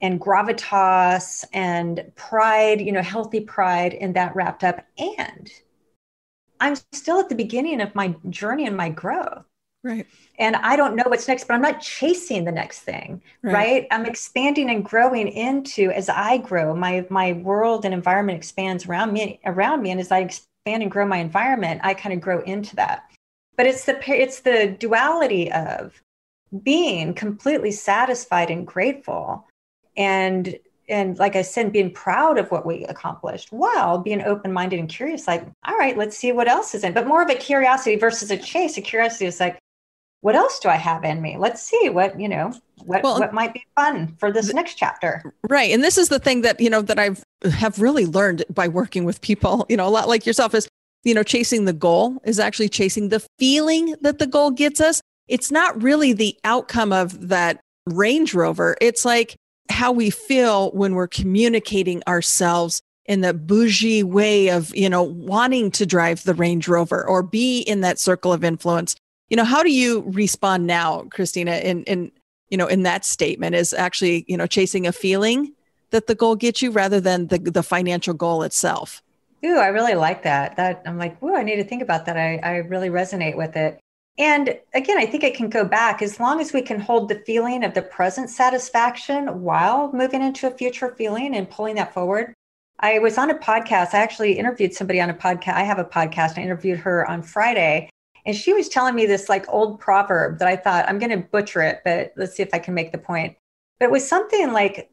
and 0.00 0.20
gravitas 0.20 1.44
and 1.52 2.12
pride, 2.14 2.80
you 2.80 2.92
know, 2.92 3.02
healthy 3.02 3.40
pride 3.40 3.94
in 3.94 4.12
that 4.14 4.34
wrapped 4.36 4.64
up. 4.64 4.84
And 4.98 5.50
I'm 6.60 6.76
still 6.92 7.20
at 7.20 7.28
the 7.28 7.34
beginning 7.34 7.80
of 7.80 7.94
my 7.94 8.14
journey 8.28 8.66
and 8.66 8.76
my 8.76 8.88
growth. 8.88 9.44
Right. 9.82 10.06
And 10.38 10.56
I 10.56 10.74
don't 10.74 10.96
know 10.96 11.04
what's 11.06 11.28
next, 11.28 11.46
but 11.46 11.54
I'm 11.54 11.62
not 11.62 11.80
chasing 11.80 12.44
the 12.44 12.52
next 12.52 12.80
thing, 12.80 13.22
right. 13.42 13.54
right? 13.54 13.86
I'm 13.92 14.04
expanding 14.04 14.68
and 14.68 14.84
growing 14.84 15.28
into 15.28 15.92
as 15.92 16.08
I 16.08 16.38
grow, 16.38 16.74
my 16.74 17.06
my 17.08 17.34
world 17.34 17.84
and 17.84 17.94
environment 17.94 18.36
expands 18.36 18.86
around 18.86 19.12
me 19.12 19.38
around 19.44 19.82
me 19.82 19.92
and 19.92 20.00
as 20.00 20.10
I 20.10 20.20
expand 20.20 20.82
and 20.82 20.90
grow 20.90 21.06
my 21.06 21.18
environment, 21.18 21.82
I 21.84 21.94
kind 21.94 22.12
of 22.12 22.20
grow 22.20 22.40
into 22.42 22.74
that. 22.76 23.04
But 23.56 23.66
it's 23.66 23.84
the 23.84 23.98
it's 24.10 24.40
the 24.40 24.76
duality 24.78 25.52
of 25.52 26.02
being 26.64 27.14
completely 27.14 27.70
satisfied 27.70 28.50
and 28.50 28.66
grateful 28.66 29.46
and 29.96 30.58
and 30.88 31.18
like 31.18 31.34
I 31.34 31.42
said, 31.42 31.72
being 31.72 31.90
proud 31.90 32.38
of 32.38 32.50
what 32.50 32.64
we 32.64 32.84
accomplished 32.84 33.50
while 33.50 33.98
being 33.98 34.22
open 34.22 34.52
minded 34.52 34.78
and 34.78 34.88
curious, 34.88 35.26
like, 35.26 35.44
all 35.66 35.76
right, 35.76 35.98
let's 35.98 36.16
see 36.16 36.30
what 36.30 36.48
else 36.48 36.74
is 36.74 36.84
in, 36.84 36.92
but 36.92 37.06
more 37.06 37.22
of 37.22 37.28
a 37.28 37.34
curiosity 37.34 37.96
versus 37.96 38.30
a 38.30 38.36
chase. 38.36 38.76
A 38.76 38.80
curiosity 38.80 39.26
is 39.26 39.40
like, 39.40 39.58
what 40.20 40.34
else 40.34 40.58
do 40.60 40.68
I 40.68 40.76
have 40.76 41.04
in 41.04 41.20
me? 41.20 41.36
Let's 41.38 41.62
see 41.62 41.88
what, 41.88 42.18
you 42.20 42.28
know, 42.28 42.52
what, 42.84 43.02
well, 43.02 43.18
what 43.18 43.32
might 43.32 43.54
be 43.54 43.64
fun 43.74 44.14
for 44.18 44.32
this 44.32 44.46
th- 44.46 44.54
next 44.54 44.74
chapter. 44.74 45.34
Right. 45.48 45.72
And 45.72 45.82
this 45.82 45.98
is 45.98 46.08
the 46.08 46.18
thing 46.18 46.42
that, 46.42 46.60
you 46.60 46.70
know, 46.70 46.82
that 46.82 46.98
I've 46.98 47.22
have 47.44 47.80
really 47.80 48.06
learned 48.06 48.44
by 48.48 48.68
working 48.68 49.04
with 49.04 49.20
people, 49.20 49.66
you 49.68 49.76
know, 49.76 49.86
a 49.86 49.90
lot 49.90 50.08
like 50.08 50.24
yourself 50.24 50.54
is, 50.54 50.68
you 51.04 51.14
know, 51.14 51.22
chasing 51.22 51.64
the 51.64 51.72
goal 51.72 52.16
is 52.24 52.38
actually 52.38 52.68
chasing 52.68 53.08
the 53.08 53.24
feeling 53.38 53.94
that 54.00 54.18
the 54.18 54.26
goal 54.26 54.50
gets 54.50 54.80
us. 54.80 55.00
It's 55.28 55.50
not 55.50 55.82
really 55.82 56.12
the 56.12 56.36
outcome 56.44 56.92
of 56.92 57.28
that 57.28 57.60
Range 57.86 58.32
Rover. 58.34 58.76
It's 58.80 59.04
like 59.04 59.36
how 59.68 59.92
we 59.92 60.10
feel 60.10 60.70
when 60.72 60.94
we're 60.94 61.08
communicating 61.08 62.02
ourselves 62.06 62.82
in 63.06 63.20
the 63.20 63.34
bougie 63.34 64.02
way 64.02 64.48
of, 64.48 64.74
you 64.74 64.88
know, 64.88 65.02
wanting 65.02 65.70
to 65.70 65.86
drive 65.86 66.24
the 66.24 66.34
Range 66.34 66.66
Rover 66.66 67.06
or 67.06 67.22
be 67.22 67.60
in 67.60 67.80
that 67.82 67.98
circle 67.98 68.32
of 68.32 68.44
influence. 68.44 68.96
You 69.30 69.36
know, 69.36 69.44
how 69.44 69.62
do 69.62 69.72
you 69.72 70.02
respond 70.06 70.66
now, 70.66 71.02
Christina, 71.10 71.56
in, 71.56 71.84
in, 71.84 72.12
you 72.48 72.56
know, 72.56 72.66
in 72.66 72.82
that 72.82 73.04
statement 73.04 73.54
is 73.54 73.72
actually, 73.72 74.24
you 74.28 74.36
know, 74.36 74.46
chasing 74.46 74.86
a 74.86 74.92
feeling 74.92 75.52
that 75.90 76.06
the 76.06 76.14
goal 76.14 76.36
gets 76.36 76.62
you 76.62 76.70
rather 76.70 77.00
than 77.00 77.28
the, 77.28 77.38
the 77.38 77.62
financial 77.62 78.14
goal 78.14 78.42
itself? 78.42 79.02
Ooh, 79.44 79.58
I 79.58 79.68
really 79.68 79.94
like 79.94 80.22
that. 80.24 80.56
That 80.56 80.82
I'm 80.86 80.98
like, 80.98 81.22
ooh, 81.22 81.36
I 81.36 81.42
need 81.42 81.56
to 81.56 81.64
think 81.64 81.82
about 81.82 82.06
that. 82.06 82.16
I, 82.16 82.38
I 82.42 82.56
really 82.58 82.88
resonate 82.88 83.36
with 83.36 83.56
it. 83.56 83.78
And 84.18 84.58
again, 84.72 84.96
I 84.96 85.04
think 85.04 85.24
it 85.24 85.34
can 85.34 85.50
go 85.50 85.64
back 85.64 86.00
as 86.00 86.18
long 86.18 86.40
as 86.40 86.52
we 86.52 86.62
can 86.62 86.80
hold 86.80 87.08
the 87.08 87.22
feeling 87.26 87.64
of 87.64 87.74
the 87.74 87.82
present 87.82 88.30
satisfaction 88.30 89.42
while 89.42 89.92
moving 89.92 90.22
into 90.22 90.46
a 90.46 90.50
future 90.50 90.94
feeling 90.96 91.36
and 91.36 91.50
pulling 91.50 91.74
that 91.76 91.92
forward. 91.92 92.32
I 92.80 92.98
was 92.98 93.18
on 93.18 93.30
a 93.30 93.38
podcast. 93.38 93.94
I 93.94 93.98
actually 93.98 94.38
interviewed 94.38 94.74
somebody 94.74 95.00
on 95.00 95.10
a 95.10 95.14
podcast. 95.14 95.54
I 95.54 95.64
have 95.64 95.78
a 95.78 95.84
podcast. 95.84 96.38
I 96.38 96.42
interviewed 96.42 96.78
her 96.78 97.08
on 97.08 97.22
Friday. 97.22 97.90
And 98.24 98.34
she 98.34 98.52
was 98.52 98.68
telling 98.68 98.94
me 98.94 99.06
this 99.06 99.28
like 99.28 99.48
old 99.48 99.78
proverb 99.78 100.38
that 100.38 100.48
I 100.48 100.56
thought 100.56 100.88
I'm 100.88 100.98
going 100.98 101.10
to 101.10 101.28
butcher 101.28 101.62
it, 101.62 101.82
but 101.84 102.12
let's 102.16 102.34
see 102.34 102.42
if 102.42 102.52
I 102.52 102.58
can 102.58 102.74
make 102.74 102.92
the 102.92 102.98
point. 102.98 103.36
But 103.78 103.86
it 103.86 103.92
was 103.92 104.06
something 104.06 104.52
like, 104.52 104.90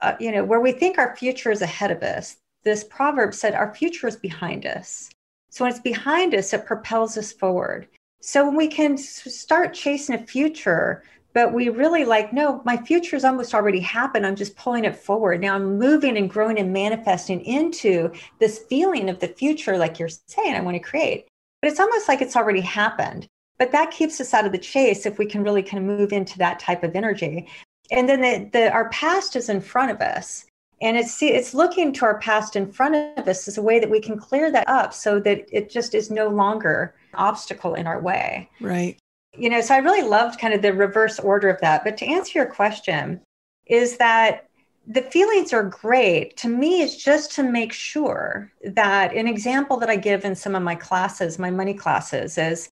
uh, 0.00 0.14
you 0.18 0.32
know, 0.32 0.44
where 0.44 0.60
we 0.60 0.72
think 0.72 0.98
our 0.98 1.14
future 1.16 1.50
is 1.50 1.62
ahead 1.62 1.90
of 1.90 2.02
us. 2.02 2.36
This 2.64 2.82
proverb 2.82 3.34
said, 3.34 3.54
Our 3.54 3.74
future 3.74 4.08
is 4.08 4.16
behind 4.16 4.66
us. 4.66 5.10
So 5.50 5.64
when 5.64 5.70
it's 5.70 5.80
behind 5.80 6.34
us, 6.34 6.52
it 6.52 6.66
propels 6.66 7.16
us 7.16 7.32
forward. 7.32 7.86
So 8.26 8.46
when 8.46 8.56
we 8.56 8.68
can 8.68 8.96
start 8.96 9.74
chasing 9.74 10.14
a 10.14 10.26
future, 10.26 11.04
but 11.34 11.52
we 11.52 11.68
really 11.68 12.06
like, 12.06 12.32
no, 12.32 12.62
my 12.64 12.74
future's 12.74 13.22
almost 13.22 13.54
already 13.54 13.80
happened. 13.80 14.24
I'm 14.24 14.34
just 14.34 14.56
pulling 14.56 14.86
it 14.86 14.96
forward. 14.96 15.42
Now 15.42 15.56
I'm 15.56 15.78
moving 15.78 16.16
and 16.16 16.30
growing 16.30 16.58
and 16.58 16.72
manifesting 16.72 17.42
into 17.42 18.10
this 18.38 18.60
feeling 18.60 19.10
of 19.10 19.20
the 19.20 19.28
future, 19.28 19.76
like 19.76 19.98
you're 19.98 20.08
saying, 20.08 20.54
I 20.54 20.62
want 20.62 20.74
to 20.74 20.80
create. 20.80 21.28
But 21.60 21.70
it's 21.70 21.80
almost 21.80 22.08
like 22.08 22.22
it's 22.22 22.34
already 22.34 22.62
happened. 22.62 23.26
But 23.58 23.72
that 23.72 23.90
keeps 23.90 24.18
us 24.22 24.32
out 24.32 24.46
of 24.46 24.52
the 24.52 24.58
chase 24.58 25.04
if 25.04 25.18
we 25.18 25.26
can 25.26 25.44
really 25.44 25.62
kind 25.62 25.82
of 25.82 25.98
move 25.98 26.10
into 26.10 26.38
that 26.38 26.58
type 26.58 26.82
of 26.82 26.96
energy. 26.96 27.46
And 27.90 28.08
then 28.08 28.22
the, 28.22 28.48
the 28.58 28.72
our 28.72 28.88
past 28.88 29.36
is 29.36 29.50
in 29.50 29.60
front 29.60 29.90
of 29.90 30.00
us 30.00 30.46
and 30.80 30.96
it's 30.96 31.22
it's 31.22 31.54
looking 31.54 31.92
to 31.92 32.04
our 32.04 32.18
past 32.18 32.56
in 32.56 32.70
front 32.70 32.94
of 33.18 33.28
us 33.28 33.46
as 33.48 33.58
a 33.58 33.62
way 33.62 33.78
that 33.78 33.90
we 33.90 34.00
can 34.00 34.18
clear 34.18 34.50
that 34.50 34.68
up 34.68 34.92
so 34.92 35.20
that 35.20 35.46
it 35.52 35.70
just 35.70 35.94
is 35.94 36.10
no 36.10 36.28
longer 36.28 36.94
an 37.12 37.18
obstacle 37.18 37.74
in 37.74 37.86
our 37.86 38.00
way. 38.00 38.48
Right. 38.60 38.98
You 39.36 39.50
know 39.50 39.60
so 39.60 39.74
i 39.74 39.78
really 39.78 40.06
loved 40.06 40.40
kind 40.40 40.54
of 40.54 40.62
the 40.62 40.72
reverse 40.72 41.18
order 41.18 41.48
of 41.48 41.60
that. 41.60 41.84
But 41.84 41.96
to 41.98 42.06
answer 42.06 42.38
your 42.38 42.46
question 42.46 43.20
is 43.66 43.96
that 43.98 44.48
the 44.86 45.02
feelings 45.02 45.52
are 45.52 45.62
great. 45.62 46.36
To 46.38 46.48
me 46.48 46.82
it's 46.82 47.02
just 47.02 47.32
to 47.32 47.42
make 47.42 47.72
sure 47.72 48.52
that 48.64 49.14
an 49.14 49.26
example 49.26 49.76
that 49.78 49.90
i 49.90 49.96
give 49.96 50.24
in 50.24 50.34
some 50.34 50.54
of 50.54 50.62
my 50.62 50.74
classes 50.74 51.38
my 51.38 51.50
money 51.50 51.74
classes 51.74 52.36
is 52.36 52.68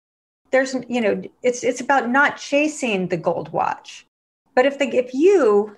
there's 0.51 0.75
you 0.87 1.01
know 1.01 1.21
it's 1.43 1.63
it's 1.63 1.81
about 1.81 2.09
not 2.09 2.37
chasing 2.37 3.07
the 3.07 3.17
gold 3.17 3.51
watch. 3.51 4.05
But 4.53 4.65
if 4.65 4.77
the 4.79 4.87
if 4.95 5.13
you 5.13 5.77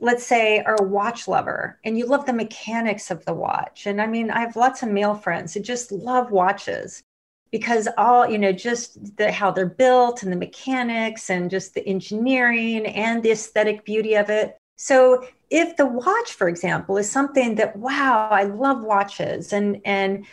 let's 0.00 0.24
say 0.24 0.60
are 0.60 0.76
a 0.80 0.84
watch 0.84 1.26
lover 1.26 1.78
and 1.84 1.98
you 1.98 2.06
love 2.06 2.26
the 2.26 2.32
mechanics 2.32 3.10
of 3.10 3.24
the 3.24 3.34
watch. 3.34 3.86
And 3.86 4.00
i 4.00 4.06
mean 4.06 4.30
i 4.30 4.40
have 4.40 4.56
lots 4.56 4.82
of 4.82 4.90
male 4.90 5.14
friends 5.14 5.54
who 5.54 5.60
just 5.60 5.92
love 5.92 6.30
watches 6.30 7.02
because 7.50 7.88
all 7.96 8.28
you 8.28 8.38
know 8.38 8.52
just 8.52 9.16
the 9.16 9.32
how 9.32 9.50
they're 9.50 9.66
built 9.66 10.22
and 10.22 10.32
the 10.32 10.36
mechanics 10.36 11.30
and 11.30 11.50
just 11.50 11.74
the 11.74 11.86
engineering 11.86 12.86
and 12.86 13.22
the 13.22 13.30
aesthetic 13.30 13.84
beauty 13.84 14.14
of 14.14 14.28
it. 14.30 14.56
So 14.76 15.26
if 15.50 15.76
the 15.76 15.86
watch 15.86 16.32
for 16.32 16.48
example 16.48 16.96
is 16.98 17.10
something 17.10 17.54
that 17.54 17.76
wow 17.76 18.28
i 18.30 18.44
love 18.44 18.82
watches 18.82 19.52
and 19.52 19.80
and 19.84 20.26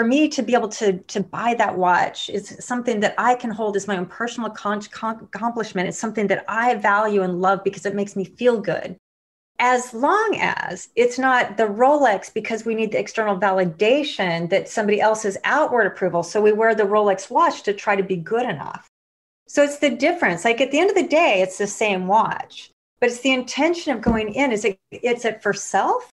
for 0.00 0.06
me 0.06 0.30
to 0.30 0.42
be 0.42 0.54
able 0.54 0.70
to 0.70 0.94
to 1.08 1.20
buy 1.20 1.52
that 1.52 1.76
watch 1.76 2.30
is 2.30 2.56
something 2.58 3.00
that 3.00 3.14
I 3.18 3.34
can 3.34 3.50
hold 3.50 3.76
as 3.76 3.86
my 3.86 3.98
own 3.98 4.06
personal 4.06 4.48
con- 4.48 4.80
con- 4.80 5.20
accomplishment. 5.22 5.88
It's 5.88 5.98
something 5.98 6.26
that 6.28 6.42
I 6.48 6.76
value 6.76 7.20
and 7.20 7.42
love 7.42 7.62
because 7.62 7.84
it 7.84 7.94
makes 7.94 8.16
me 8.16 8.24
feel 8.24 8.62
good. 8.62 8.96
As 9.58 9.92
long 9.92 10.38
as 10.40 10.88
it's 10.96 11.18
not 11.18 11.58
the 11.58 11.64
Rolex 11.64 12.32
because 12.32 12.64
we 12.64 12.74
need 12.74 12.92
the 12.92 12.98
external 12.98 13.38
validation 13.38 14.48
that 14.48 14.70
somebody 14.70 15.02
else's 15.02 15.36
outward 15.44 15.86
approval. 15.86 16.22
So 16.22 16.40
we 16.40 16.52
wear 16.52 16.74
the 16.74 16.84
Rolex 16.84 17.30
watch 17.30 17.62
to 17.64 17.74
try 17.74 17.94
to 17.94 18.02
be 18.02 18.16
good 18.16 18.48
enough. 18.48 18.88
So 19.48 19.62
it's 19.62 19.80
the 19.80 19.90
difference. 19.90 20.46
Like 20.46 20.62
at 20.62 20.70
the 20.70 20.80
end 20.80 20.88
of 20.88 20.96
the 20.96 21.06
day, 21.06 21.42
it's 21.42 21.58
the 21.58 21.66
same 21.66 22.06
watch, 22.06 22.70
but 23.02 23.10
it's 23.10 23.20
the 23.20 23.34
intention 23.34 23.92
of 23.92 24.00
going 24.00 24.32
in. 24.32 24.50
Is 24.50 24.64
it 24.64 24.78
it's 24.90 25.26
it 25.26 25.42
for 25.42 25.52
self 25.52 26.08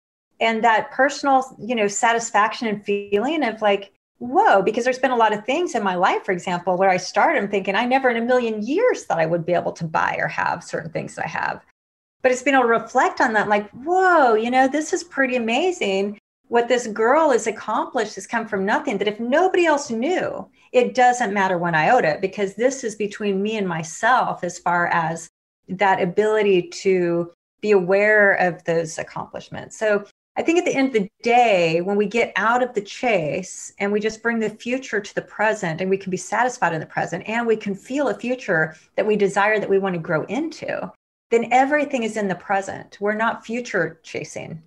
and 0.44 0.64
that 0.64 0.92
personal 0.92 1.56
you 1.58 1.74
know 1.74 1.88
satisfaction 1.88 2.68
and 2.68 2.84
feeling 2.84 3.44
of 3.44 3.62
like 3.62 3.92
whoa 4.20 4.62
because 4.62 4.84
there's 4.84 5.00
been 5.00 5.12
a 5.12 5.16
lot 5.16 5.34
of 5.34 5.46
things 5.46 5.74
in 5.74 5.84
my 5.84 5.96
life 5.96 6.24
for 6.24 6.32
example 6.32 6.78
where 6.78 6.90
i 6.90 6.98
started 6.98 7.42
i'm 7.42 7.50
thinking 7.50 7.76
i 7.76 7.86
never 7.86 8.10
in 8.10 8.18
a 8.18 8.26
million 8.26 8.62
years 8.62 9.06
thought 9.06 9.20
i 9.20 9.26
would 9.26 9.46
be 9.46 9.54
able 9.54 9.72
to 9.72 9.86
buy 9.86 10.16
or 10.20 10.28
have 10.28 10.64
certain 10.64 10.92
things 10.92 11.16
that 11.16 11.26
i 11.26 11.28
have. 11.28 11.62
But 12.22 12.32
it's 12.32 12.42
been 12.42 12.54
able 12.54 12.64
to 12.64 12.70
reflect 12.70 13.20
on 13.20 13.34
that 13.34 13.50
like 13.50 13.70
whoa 13.72 14.36
you 14.36 14.52
know 14.52 14.68
this 14.68 14.94
is 14.94 15.04
pretty 15.04 15.36
amazing. 15.36 16.20
What 16.50 16.68
this 16.68 16.88
girl 16.88 17.32
has 17.32 17.48
accomplished 17.48 18.16
has 18.16 18.28
come 18.28 18.48
from 18.48 18.66
nothing 18.66 18.98
that 19.00 19.08
if 19.08 19.20
nobody 19.20 19.66
else 19.66 19.90
knew 19.90 20.48
it 20.72 20.94
doesn't 20.94 21.34
matter 21.34 21.58
when 21.58 21.74
I 21.74 21.92
one 21.92 22.04
iota 22.04 22.20
because 22.22 22.54
this 22.54 22.84
is 22.84 22.96
between 22.96 23.42
me 23.42 23.58
and 23.58 23.68
myself 23.68 24.44
as 24.44 24.60
far 24.60 24.88
as 24.88 25.30
that 25.68 26.02
ability 26.02 26.70
to 26.84 27.32
be 27.64 27.72
aware 27.72 28.34
of 28.34 28.64
those 28.66 29.00
accomplishments. 29.00 29.80
So 29.80 30.06
I 30.36 30.42
think 30.42 30.58
at 30.58 30.66
the 30.66 30.76
end 30.76 30.88
of 30.88 30.94
the 30.94 31.10
day, 31.22 31.82
when 31.82 31.96
we 31.96 32.08
get 32.08 32.34
out 32.36 32.64
of 32.64 32.74
the 32.74 32.82
chase 32.82 33.72
and 33.78 33.92
we 33.92 34.00
just 34.00 34.24
bring 34.24 34.40
the 34.40 34.50
future 34.50 35.00
to 35.00 35.16
the 35.16 35.22
present 35.22 35.80
and 35.80 35.90
we 35.90 35.98
can 35.98 36.10
be 36.10 36.18
satisfied 36.18 36.74
in 36.74 36.80
the 36.80 36.88
present 36.88 37.28
and 37.28 37.46
we 37.46 37.56
can 37.56 37.76
feel 37.76 38.08
a 38.08 38.18
future 38.18 38.76
that 38.96 39.06
we 39.06 39.16
desire 39.16 39.60
that 39.60 39.70
we 39.70 39.78
want 39.78 39.94
to 39.94 40.00
grow 40.00 40.24
into, 40.24 40.92
then 41.30 41.50
everything 41.52 42.02
is 42.02 42.18
in 42.18 42.28
the 42.28 42.36
present. 42.36 42.98
We're 43.00 43.14
not 43.14 43.46
future 43.46 44.00
chasing. 44.02 44.64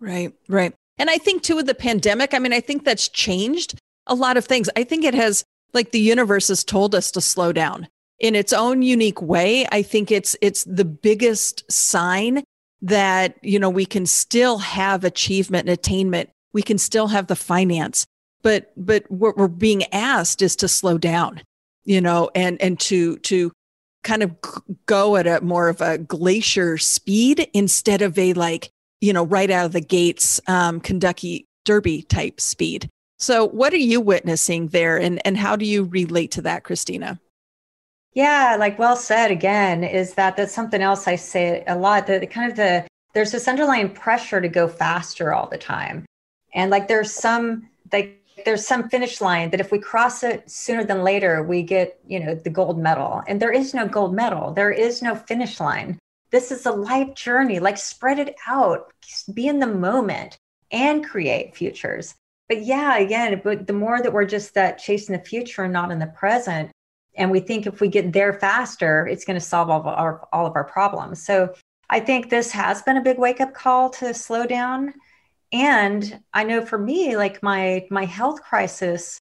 Right, 0.00 0.32
right. 0.48 0.74
And 0.96 1.10
I 1.10 1.18
think 1.18 1.42
too 1.42 1.56
with 1.56 1.66
the 1.66 1.74
pandemic, 1.74 2.32
I 2.32 2.38
mean, 2.38 2.54
I 2.54 2.60
think 2.60 2.84
that's 2.84 3.08
changed 3.08 3.78
a 4.06 4.14
lot 4.14 4.38
of 4.38 4.46
things. 4.46 4.70
I 4.74 4.84
think 4.84 5.04
it 5.04 5.14
has, 5.14 5.44
like 5.74 5.92
the 5.92 6.00
universe 6.00 6.48
has 6.48 6.64
told 6.64 6.94
us 6.94 7.10
to 7.12 7.20
slow 7.20 7.52
down 7.52 7.88
in 8.18 8.34
its 8.34 8.52
own 8.52 8.82
unique 8.82 9.20
way. 9.20 9.66
I 9.72 9.82
think 9.82 10.10
it's 10.10 10.36
it's 10.40 10.64
the 10.64 10.84
biggest 10.84 11.70
sign 11.70 12.44
that, 12.82 13.36
you 13.42 13.58
know, 13.58 13.70
we 13.70 13.86
can 13.86 14.06
still 14.06 14.58
have 14.58 15.04
achievement 15.04 15.68
and 15.68 15.74
attainment. 15.74 16.30
We 16.52 16.62
can 16.62 16.78
still 16.78 17.08
have 17.08 17.26
the 17.26 17.36
finance, 17.36 18.06
but, 18.42 18.72
but 18.76 19.10
what 19.10 19.36
we're 19.36 19.48
being 19.48 19.84
asked 19.92 20.42
is 20.42 20.56
to 20.56 20.68
slow 20.68 20.98
down. 20.98 21.42
you 21.84 22.00
know, 22.00 22.30
and 22.34 22.60
and 22.60 22.78
to 22.80 23.16
to 23.18 23.52
kind 24.04 24.22
of 24.22 24.34
go 24.86 25.16
at 25.16 25.26
a 25.26 25.40
more 25.40 25.68
of 25.68 25.80
a 25.80 25.98
glacier 25.98 26.78
speed 26.78 27.48
instead 27.52 28.02
of 28.02 28.18
a 28.18 28.32
like 28.34 28.70
you 29.00 29.12
know 29.12 29.24
right 29.24 29.50
out 29.50 29.66
of 29.66 29.72
the 29.72 29.80
gates 29.80 30.40
um, 30.46 30.80
Kentucky 30.80 31.46
Derby 31.64 32.02
type 32.02 32.40
speed. 32.40 32.88
So, 33.18 33.46
what 33.46 33.72
are 33.72 33.78
you 33.78 34.00
witnessing 34.00 34.68
there, 34.68 34.98
and 34.98 35.24
and 35.26 35.36
how 35.36 35.56
do 35.56 35.64
you 35.64 35.84
relate 35.84 36.30
to 36.32 36.42
that, 36.42 36.64
Christina? 36.64 37.20
Yeah, 38.12 38.56
like 38.58 38.78
well 38.78 38.96
said 38.96 39.30
again, 39.30 39.84
is 39.84 40.14
that 40.14 40.36
that's 40.36 40.54
something 40.54 40.82
else 40.82 41.06
I 41.06 41.16
say 41.16 41.62
a 41.66 41.76
lot. 41.76 42.06
that 42.08 42.28
kind 42.30 42.50
of 42.50 42.56
the 42.56 42.86
there's 43.12 43.32
this 43.32 43.48
underlying 43.48 43.90
pressure 43.90 44.40
to 44.40 44.48
go 44.48 44.68
faster 44.68 45.32
all 45.32 45.48
the 45.48 45.58
time. 45.58 46.04
And 46.54 46.70
like 46.70 46.88
there's 46.88 47.12
some 47.12 47.68
like 47.92 48.20
there's 48.44 48.66
some 48.66 48.88
finish 48.88 49.20
line 49.20 49.50
that 49.50 49.60
if 49.60 49.70
we 49.70 49.78
cross 49.78 50.22
it 50.22 50.50
sooner 50.50 50.84
than 50.84 51.02
later, 51.04 51.42
we 51.42 51.62
get, 51.62 51.98
you 52.06 52.18
know, 52.18 52.34
the 52.34 52.50
gold 52.50 52.78
medal. 52.78 53.22
And 53.26 53.40
there 53.40 53.52
is 53.52 53.74
no 53.74 53.86
gold 53.86 54.14
medal. 54.14 54.52
There 54.52 54.70
is 54.70 55.02
no 55.02 55.14
finish 55.14 55.60
line. 55.60 55.98
This 56.30 56.50
is 56.50 56.64
a 56.66 56.72
life 56.72 57.14
journey. 57.14 57.60
Like 57.60 57.76
spread 57.76 58.18
it 58.18 58.36
out, 58.46 58.92
be 59.34 59.46
in 59.48 59.58
the 59.58 59.66
moment 59.66 60.38
and 60.70 61.04
create 61.04 61.56
futures. 61.56 62.14
But 62.48 62.64
yeah, 62.64 62.98
again, 62.98 63.40
but 63.44 63.66
the 63.66 63.72
more 63.72 64.02
that 64.02 64.12
we're 64.12 64.24
just 64.24 64.54
that 64.54 64.78
chasing 64.78 65.16
the 65.16 65.22
future 65.22 65.64
and 65.64 65.72
not 65.72 65.92
in 65.92 65.98
the 65.98 66.06
present, 66.06 66.70
and 67.20 67.30
we 67.30 67.38
think 67.38 67.66
if 67.66 67.80
we 67.80 67.88
get 67.88 68.12
there 68.12 68.32
faster, 68.32 69.06
it's 69.06 69.26
going 69.26 69.38
to 69.38 69.44
solve 69.44 69.68
all 69.68 69.80
of 69.80 69.86
our 69.86 70.26
all 70.32 70.46
of 70.46 70.56
our 70.56 70.64
problems. 70.64 71.22
So 71.22 71.54
I 71.90 72.00
think 72.00 72.30
this 72.30 72.50
has 72.52 72.82
been 72.82 72.96
a 72.96 73.02
big 73.02 73.18
wake 73.18 73.40
up 73.40 73.52
call 73.52 73.90
to 73.90 74.14
slow 74.14 74.46
down. 74.46 74.94
And 75.52 76.22
I 76.32 76.44
know 76.44 76.64
for 76.64 76.78
me, 76.78 77.16
like 77.16 77.42
my 77.42 77.86
my 77.90 78.06
health 78.06 78.42
crisis, 78.42 79.18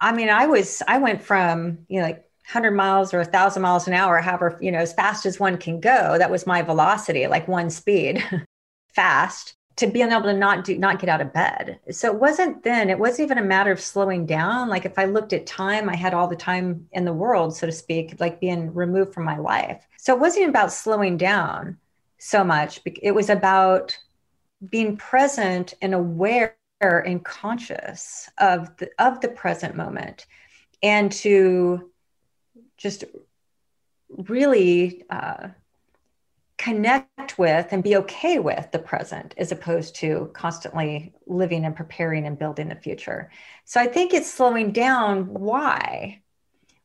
I 0.00 0.12
mean, 0.12 0.28
I 0.30 0.46
was 0.46 0.80
I 0.86 0.98
went 0.98 1.20
from 1.20 1.78
you 1.88 2.00
know 2.00 2.06
like 2.06 2.24
100 2.46 2.70
miles 2.70 3.12
or 3.12 3.18
1000 3.18 3.60
miles 3.60 3.86
an 3.86 3.92
hour 3.92 4.22
however 4.22 4.58
you 4.62 4.72
know 4.72 4.78
as 4.78 4.94
fast 4.94 5.26
as 5.26 5.38
one 5.38 5.58
can 5.58 5.80
go 5.80 6.16
that 6.16 6.30
was 6.30 6.46
my 6.46 6.62
velocity 6.62 7.26
like 7.26 7.46
one 7.46 7.68
speed 7.68 8.24
fast 8.94 9.52
to 9.78 9.86
being 9.86 10.10
able 10.10 10.22
to 10.22 10.32
not 10.32 10.64
do 10.64 10.76
not 10.76 10.98
get 11.00 11.08
out 11.08 11.20
of 11.20 11.32
bed. 11.32 11.78
So 11.90 12.12
it 12.12 12.20
wasn't 12.20 12.62
then 12.64 12.90
it 12.90 12.98
wasn't 12.98 13.26
even 13.26 13.38
a 13.38 13.42
matter 13.42 13.70
of 13.70 13.80
slowing 13.80 14.26
down. 14.26 14.68
Like 14.68 14.84
if 14.84 14.98
i 14.98 15.04
looked 15.04 15.32
at 15.32 15.46
time 15.46 15.88
i 15.88 15.96
had 15.96 16.14
all 16.14 16.28
the 16.28 16.36
time 16.36 16.88
in 16.92 17.04
the 17.04 17.12
world 17.12 17.56
so 17.56 17.66
to 17.66 17.72
speak 17.72 18.20
like 18.20 18.40
being 18.40 18.74
removed 18.74 19.14
from 19.14 19.24
my 19.24 19.38
life. 19.38 19.86
So 19.96 20.14
it 20.14 20.20
wasn't 20.20 20.48
about 20.48 20.72
slowing 20.72 21.16
down 21.16 21.78
so 22.18 22.42
much. 22.44 22.80
It 22.84 23.14
was 23.14 23.30
about 23.30 23.96
being 24.68 24.96
present 24.96 25.74
and 25.80 25.94
aware 25.94 26.56
and 26.80 27.24
conscious 27.24 28.28
of 28.38 28.76
the 28.76 28.90
of 28.98 29.20
the 29.20 29.28
present 29.28 29.76
moment 29.76 30.26
and 30.82 31.10
to 31.10 31.90
just 32.76 33.04
really 34.08 35.04
uh, 35.10 35.48
connect 36.58 37.38
with 37.38 37.68
and 37.70 37.82
be 37.82 37.96
okay 37.96 38.38
with 38.38 38.70
the 38.72 38.78
present 38.78 39.32
as 39.38 39.52
opposed 39.52 39.94
to 39.94 40.30
constantly 40.34 41.12
living 41.26 41.64
and 41.64 41.74
preparing 41.74 42.26
and 42.26 42.38
building 42.38 42.68
the 42.68 42.74
future. 42.74 43.30
So 43.64 43.80
I 43.80 43.86
think 43.86 44.12
it's 44.12 44.30
slowing 44.30 44.72
down. 44.72 45.32
Why? 45.32 46.20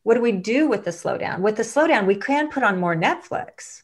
What 0.03 0.13
do 0.13 0.21
we 0.21 0.31
do 0.31 0.67
with 0.67 0.85
the 0.85 0.91
slowdown? 0.91 1.39
With 1.39 1.57
the 1.57 1.63
slowdown, 1.63 2.05
we 2.05 2.15
can 2.15 2.49
put 2.49 2.63
on 2.63 2.79
more 2.79 2.95
Netflix 2.95 3.83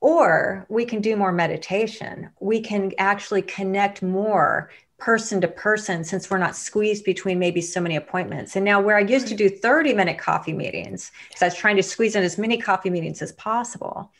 or 0.00 0.64
we 0.68 0.84
can 0.84 1.00
do 1.00 1.16
more 1.16 1.32
meditation. 1.32 2.30
We 2.40 2.60
can 2.60 2.92
actually 2.98 3.42
connect 3.42 4.00
more 4.00 4.70
person 4.98 5.40
to 5.40 5.48
person 5.48 6.02
since 6.02 6.28
we're 6.28 6.38
not 6.38 6.56
squeezed 6.56 7.04
between 7.04 7.38
maybe 7.38 7.60
so 7.60 7.80
many 7.80 7.96
appointments. 7.96 8.56
And 8.56 8.64
now, 8.64 8.80
where 8.80 8.96
I 8.96 9.00
used 9.00 9.28
to 9.28 9.34
do 9.34 9.48
30 9.48 9.94
minute 9.94 10.18
coffee 10.18 10.52
meetings, 10.52 11.12
because 11.28 11.42
I 11.42 11.46
was 11.46 11.54
trying 11.54 11.76
to 11.76 11.82
squeeze 11.82 12.16
in 12.16 12.24
as 12.24 12.38
many 12.38 12.58
coffee 12.58 12.90
meetings 12.90 13.22
as 13.22 13.32
possible, 13.32 14.12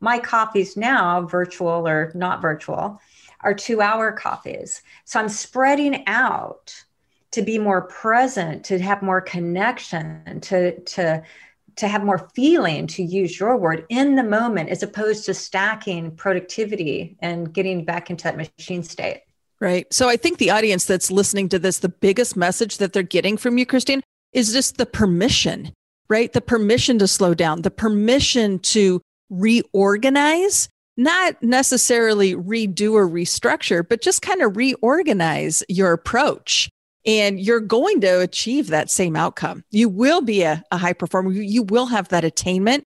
my 0.00 0.18
coffees 0.18 0.76
now, 0.76 1.22
virtual 1.22 1.88
or 1.88 2.12
not 2.14 2.42
virtual, 2.42 3.00
are 3.40 3.54
two 3.54 3.80
hour 3.80 4.12
coffees. 4.12 4.82
So 5.04 5.18
I'm 5.18 5.28
spreading 5.28 6.06
out 6.06 6.74
to 7.30 7.42
be 7.42 7.58
more 7.58 7.82
present, 7.82 8.64
to 8.64 8.78
have 8.78 9.02
more 9.02 9.20
connection, 9.20 10.40
to, 10.40 10.80
to, 10.80 11.22
to 11.76 11.88
have 11.88 12.04
more 12.04 12.30
feeling, 12.34 12.86
to 12.88 13.02
use 13.02 13.38
your 13.38 13.56
word, 13.56 13.84
in 13.88 14.16
the 14.16 14.22
moment, 14.22 14.68
as 14.68 14.82
opposed 14.82 15.24
to 15.26 15.34
stacking 15.34 16.10
productivity 16.16 17.16
and 17.20 17.52
getting 17.52 17.84
back 17.84 18.10
into 18.10 18.24
that 18.24 18.36
machine 18.36 18.82
state. 18.82 19.22
Right. 19.58 19.92
So 19.92 20.08
I 20.08 20.16
think 20.16 20.36
the 20.36 20.50
audience 20.50 20.84
that's 20.84 21.10
listening 21.10 21.48
to 21.48 21.58
this, 21.58 21.78
the 21.78 21.88
biggest 21.88 22.36
message 22.36 22.76
that 22.76 22.92
they're 22.92 23.02
getting 23.02 23.38
from 23.38 23.56
you, 23.56 23.64
Christine, 23.64 24.02
is 24.34 24.52
just 24.52 24.76
the 24.76 24.84
permission, 24.84 25.72
right? 26.08 26.30
The 26.30 26.42
permission 26.42 26.98
to 26.98 27.08
slow 27.08 27.32
down, 27.32 27.62
the 27.62 27.70
permission 27.70 28.58
to 28.60 29.00
reorganize, 29.30 30.68
not 30.98 31.42
necessarily 31.42 32.34
redo 32.34 32.92
or 32.92 33.08
restructure, 33.08 33.86
but 33.86 34.02
just 34.02 34.20
kind 34.20 34.42
of 34.42 34.58
reorganize 34.58 35.62
your 35.70 35.92
approach. 35.92 36.68
And 37.06 37.40
you're 37.40 37.60
going 37.60 38.00
to 38.02 38.20
achieve 38.20 38.66
that 38.68 38.90
same 38.90 39.16
outcome. 39.16 39.64
You 39.70 39.88
will 39.88 40.20
be 40.20 40.42
a, 40.42 40.62
a 40.70 40.76
high 40.76 40.92
performer. 40.92 41.32
You, 41.32 41.42
you 41.42 41.62
will 41.62 41.86
have 41.86 42.08
that 42.08 42.24
attainment, 42.24 42.84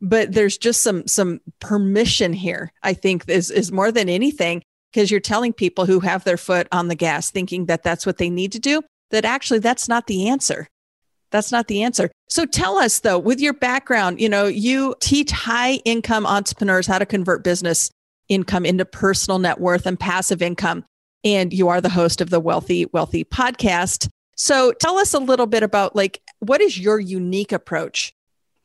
but 0.00 0.32
there's 0.32 0.58
just 0.58 0.82
some 0.82 1.06
some 1.08 1.40
permission 1.58 2.32
here. 2.32 2.70
I 2.82 2.92
think 2.92 3.28
is 3.28 3.50
is 3.50 3.72
more 3.72 3.90
than 3.90 4.08
anything 4.08 4.62
because 4.92 5.10
you're 5.10 5.20
telling 5.20 5.52
people 5.52 5.86
who 5.86 6.00
have 6.00 6.24
their 6.24 6.36
foot 6.36 6.68
on 6.70 6.88
the 6.88 6.94
gas, 6.94 7.30
thinking 7.30 7.66
that 7.66 7.82
that's 7.82 8.04
what 8.04 8.18
they 8.18 8.30
need 8.30 8.52
to 8.52 8.58
do. 8.58 8.82
That 9.10 9.24
actually 9.24 9.60
that's 9.60 9.88
not 9.88 10.06
the 10.06 10.28
answer. 10.28 10.68
That's 11.30 11.50
not 11.50 11.66
the 11.66 11.82
answer. 11.82 12.10
So 12.28 12.44
tell 12.44 12.78
us 12.78 13.00
though, 13.00 13.18
with 13.18 13.40
your 13.40 13.54
background, 13.54 14.20
you 14.20 14.28
know, 14.28 14.46
you 14.46 14.94
teach 15.00 15.30
high 15.30 15.74
income 15.84 16.26
entrepreneurs 16.26 16.86
how 16.86 16.98
to 16.98 17.06
convert 17.06 17.42
business 17.42 17.90
income 18.28 18.64
into 18.64 18.84
personal 18.84 19.38
net 19.38 19.58
worth 19.58 19.86
and 19.86 19.98
passive 19.98 20.42
income. 20.42 20.84
And 21.24 21.52
you 21.52 21.68
are 21.68 21.80
the 21.80 21.88
host 21.88 22.20
of 22.20 22.30
the 22.30 22.40
Wealthy 22.40 22.86
Wealthy 22.86 23.24
podcast. 23.24 24.08
So 24.36 24.72
tell 24.72 24.98
us 24.98 25.14
a 25.14 25.18
little 25.18 25.46
bit 25.46 25.62
about 25.62 25.96
like, 25.96 26.20
what 26.40 26.60
is 26.60 26.78
your 26.78 27.00
unique 27.00 27.52
approach? 27.52 28.12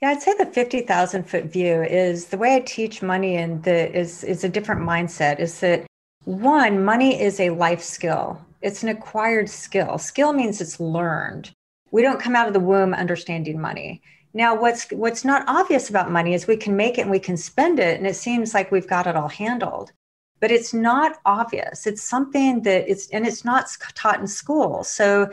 Yeah, 0.01 0.09
I'd 0.09 0.21
say 0.21 0.35
the 0.37 0.45
50,000 0.45 1.23
foot 1.23 1.45
view 1.45 1.81
is 1.81 2.27
the 2.27 2.37
way 2.37 2.55
I 2.55 2.59
teach 2.59 3.01
money 3.01 3.35
and 3.35 3.63
the 3.63 3.91
is, 3.97 4.23
is 4.23 4.43
a 4.43 4.49
different 4.49 4.81
mindset 4.81 5.39
is 5.39 5.59
that 5.61 5.86
one, 6.27 6.83
money 6.83 7.21
is 7.21 7.39
a 7.39 7.51
life 7.51 7.81
skill. 7.81 8.45
It's 8.61 8.83
an 8.83 8.89
acquired 8.89 9.49
skill. 9.49 9.97
Skill 9.97 10.33
means 10.33 10.59
it's 10.59 10.77
learned. 10.77 11.53
We 11.91 12.01
don't 12.01 12.19
come 12.19 12.35
out 12.35 12.49
of 12.49 12.53
the 12.53 12.59
womb 12.59 12.93
understanding 12.93 13.61
money. 13.61 14.01
Now 14.33 14.59
what's 14.59 14.89
what's 14.91 15.23
not 15.23 15.47
obvious 15.47 15.89
about 15.89 16.11
money 16.11 16.33
is 16.33 16.45
we 16.45 16.57
can 16.57 16.75
make 16.75 16.97
it 16.97 17.03
and 17.03 17.11
we 17.11 17.19
can 17.19 17.37
spend 17.37 17.79
it 17.79 17.97
and 17.97 18.05
it 18.05 18.17
seems 18.17 18.53
like 18.53 18.73
we've 18.73 18.89
got 18.89 19.07
it 19.07 19.15
all 19.15 19.29
handled. 19.29 19.93
But 20.41 20.51
it's 20.51 20.73
not 20.73 21.17
obvious. 21.25 21.87
It's 21.87 22.03
something 22.03 22.61
that 22.63 22.91
it's 22.91 23.09
and 23.11 23.25
it's 23.25 23.45
not 23.45 23.69
taught 23.95 24.19
in 24.19 24.27
school. 24.27 24.83
So 24.83 25.29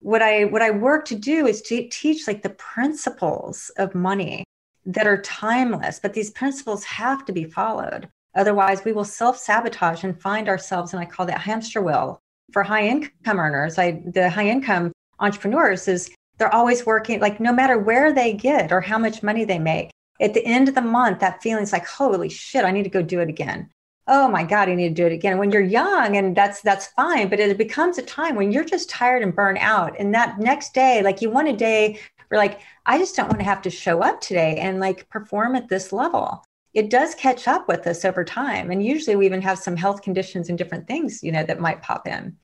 what 0.00 0.20
i 0.20 0.46
what 0.46 0.62
i 0.62 0.70
work 0.70 1.04
to 1.04 1.14
do 1.14 1.46
is 1.46 1.62
to 1.62 1.88
teach 1.90 2.26
like 2.26 2.42
the 2.42 2.50
principles 2.50 3.70
of 3.78 3.94
money 3.94 4.44
that 4.84 5.06
are 5.06 5.22
timeless 5.22 5.98
but 5.98 6.12
these 6.12 6.30
principles 6.30 6.84
have 6.84 7.24
to 7.24 7.32
be 7.32 7.44
followed 7.44 8.08
otherwise 8.34 8.84
we 8.84 8.92
will 8.92 9.04
self-sabotage 9.04 10.04
and 10.04 10.20
find 10.20 10.48
ourselves 10.48 10.92
and 10.92 11.00
i 11.00 11.04
call 11.04 11.26
that 11.26 11.40
hamster 11.40 11.82
wheel. 11.82 12.20
For 12.52 12.62
high 12.62 12.86
income 12.86 13.38
earners 13.38 13.78
i 13.78 14.02
the 14.12 14.30
high 14.30 14.48
income 14.48 14.92
entrepreneurs 15.18 15.88
is 15.88 16.10
they're 16.38 16.54
always 16.54 16.84
working 16.84 17.20
like 17.20 17.40
no 17.40 17.52
matter 17.52 17.78
where 17.78 18.12
they 18.12 18.32
get 18.32 18.72
or 18.72 18.80
how 18.80 18.98
much 18.98 19.22
money 19.22 19.44
they 19.44 19.58
make 19.58 19.90
at 20.20 20.34
the 20.34 20.44
end 20.44 20.68
of 20.68 20.74
the 20.74 20.82
month 20.82 21.20
that 21.20 21.42
feeling's 21.42 21.72
like 21.72 21.86
holy 21.86 22.28
shit 22.28 22.64
i 22.64 22.70
need 22.70 22.84
to 22.84 22.90
go 22.90 23.02
do 23.02 23.20
it 23.20 23.28
again. 23.28 23.70
Oh 24.06 24.28
my 24.28 24.44
god 24.44 24.68
i 24.68 24.74
need 24.74 24.90
to 24.90 24.94
do 24.94 25.06
it 25.06 25.12
again. 25.12 25.38
When 25.38 25.50
you're 25.50 25.62
young 25.62 26.16
and 26.16 26.36
that's 26.36 26.60
that's 26.60 26.88
fine 26.88 27.28
but 27.28 27.40
it 27.40 27.56
becomes 27.58 27.98
a 27.98 28.02
time 28.02 28.36
when 28.36 28.52
you're 28.52 28.64
just 28.64 28.90
tired 28.90 29.22
and 29.22 29.34
burnt 29.34 29.58
out 29.58 29.96
and 29.98 30.14
that 30.14 30.38
next 30.38 30.74
day 30.74 31.02
like 31.02 31.22
you 31.22 31.30
want 31.30 31.48
a 31.48 31.56
day 31.56 31.98
where 32.28 32.38
like 32.38 32.60
i 32.86 32.98
just 32.98 33.16
don't 33.16 33.28
want 33.28 33.38
to 33.38 33.44
have 33.44 33.62
to 33.62 33.70
show 33.70 34.02
up 34.02 34.20
today 34.20 34.56
and 34.58 34.80
like 34.80 35.08
perform 35.08 35.56
at 35.56 35.68
this 35.68 35.92
level 35.92 36.44
it 36.74 36.90
does 36.90 37.14
catch 37.14 37.46
up 37.48 37.68
with 37.68 37.86
us 37.86 38.04
over 38.04 38.24
time 38.24 38.70
and 38.70 38.84
usually 38.84 39.16
we 39.16 39.26
even 39.26 39.40
have 39.40 39.58
some 39.58 39.76
health 39.76 40.02
conditions 40.02 40.48
and 40.48 40.58
different 40.58 40.86
things 40.86 41.22
you 41.22 41.32
know 41.32 41.44
that 41.44 41.60
might 41.60 41.82
pop 41.82 42.06
in 42.06 42.36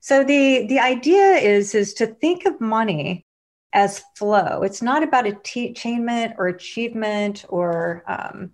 so 0.00 0.24
the 0.24 0.66
the 0.66 0.78
idea 0.78 1.34
is 1.34 1.74
is 1.74 1.94
to 1.94 2.06
think 2.06 2.46
of 2.46 2.60
money 2.60 3.26
as 3.72 4.02
flow. 4.16 4.62
It's 4.62 4.82
not 4.82 5.02
about 5.02 5.26
attainment 5.26 6.34
or 6.38 6.48
achievement 6.48 7.44
or 7.48 8.02
um, 8.06 8.50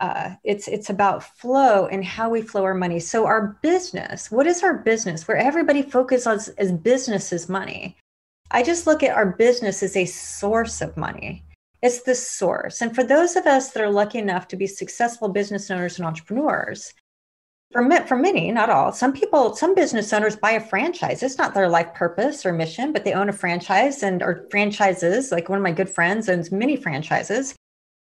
uh, 0.00 0.34
it's 0.42 0.68
it's 0.68 0.90
about 0.90 1.22
flow 1.38 1.86
and 1.86 2.04
how 2.04 2.28
we 2.28 2.42
flow 2.42 2.64
our 2.64 2.74
money. 2.74 2.98
So 2.98 3.26
our 3.26 3.58
business, 3.62 4.30
what 4.30 4.46
is 4.46 4.62
our 4.62 4.74
business? 4.74 5.26
Where 5.28 5.36
everybody 5.36 5.82
focuses 5.82 6.26
on 6.26 6.54
as 6.58 6.72
business 6.72 7.32
is 7.32 7.48
money. 7.48 7.96
I 8.50 8.62
just 8.62 8.86
look 8.86 9.02
at 9.02 9.16
our 9.16 9.26
business 9.26 9.82
as 9.82 9.96
a 9.96 10.04
source 10.04 10.82
of 10.82 10.96
money. 10.96 11.44
It's 11.82 12.02
the 12.02 12.14
source. 12.14 12.80
And 12.80 12.94
for 12.94 13.02
those 13.02 13.34
of 13.34 13.46
us 13.46 13.72
that 13.72 13.82
are 13.82 13.90
lucky 13.90 14.18
enough 14.18 14.46
to 14.48 14.56
be 14.56 14.68
successful 14.68 15.28
business 15.28 15.70
owners 15.70 15.98
and 15.98 16.06
entrepreneurs, 16.06 16.94
for, 17.72 17.90
for 18.06 18.16
many, 18.16 18.52
not 18.52 18.70
all, 18.70 18.92
some 18.92 19.12
people, 19.12 19.54
some 19.54 19.74
business 19.74 20.12
owners 20.12 20.36
buy 20.36 20.52
a 20.52 20.60
franchise. 20.60 21.22
It's 21.22 21.38
not 21.38 21.54
their 21.54 21.68
life 21.68 21.92
purpose 21.94 22.46
or 22.46 22.52
mission, 22.52 22.92
but 22.92 23.04
they 23.04 23.14
own 23.14 23.30
a 23.30 23.32
franchise 23.32 24.02
and 24.02 24.22
or 24.22 24.46
franchises. 24.50 25.32
Like 25.32 25.48
one 25.48 25.58
of 25.58 25.62
my 25.62 25.72
good 25.72 25.88
friends 25.88 26.28
owns 26.28 26.52
many 26.52 26.76
franchises, 26.76 27.56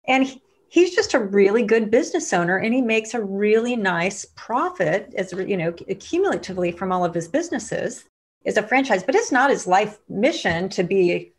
and 0.06 0.24
he, 0.24 0.40
he's 0.68 0.94
just 0.94 1.14
a 1.14 1.18
really 1.18 1.62
good 1.62 1.90
business 1.90 2.32
owner, 2.32 2.58
and 2.58 2.74
he 2.74 2.82
makes 2.82 3.14
a 3.14 3.24
really 3.24 3.74
nice 3.74 4.26
profit 4.36 5.14
as 5.16 5.32
you 5.32 5.56
know 5.56 5.72
cumulatively 5.72 6.70
from 6.70 6.92
all 6.92 7.04
of 7.04 7.14
his 7.14 7.26
businesses 7.26 8.04
is 8.44 8.58
a 8.58 8.62
franchise. 8.62 9.02
But 9.02 9.14
it's 9.14 9.32
not 9.32 9.50
his 9.50 9.66
life 9.66 9.98
mission 10.10 10.68
to 10.70 10.82
be 10.82 11.33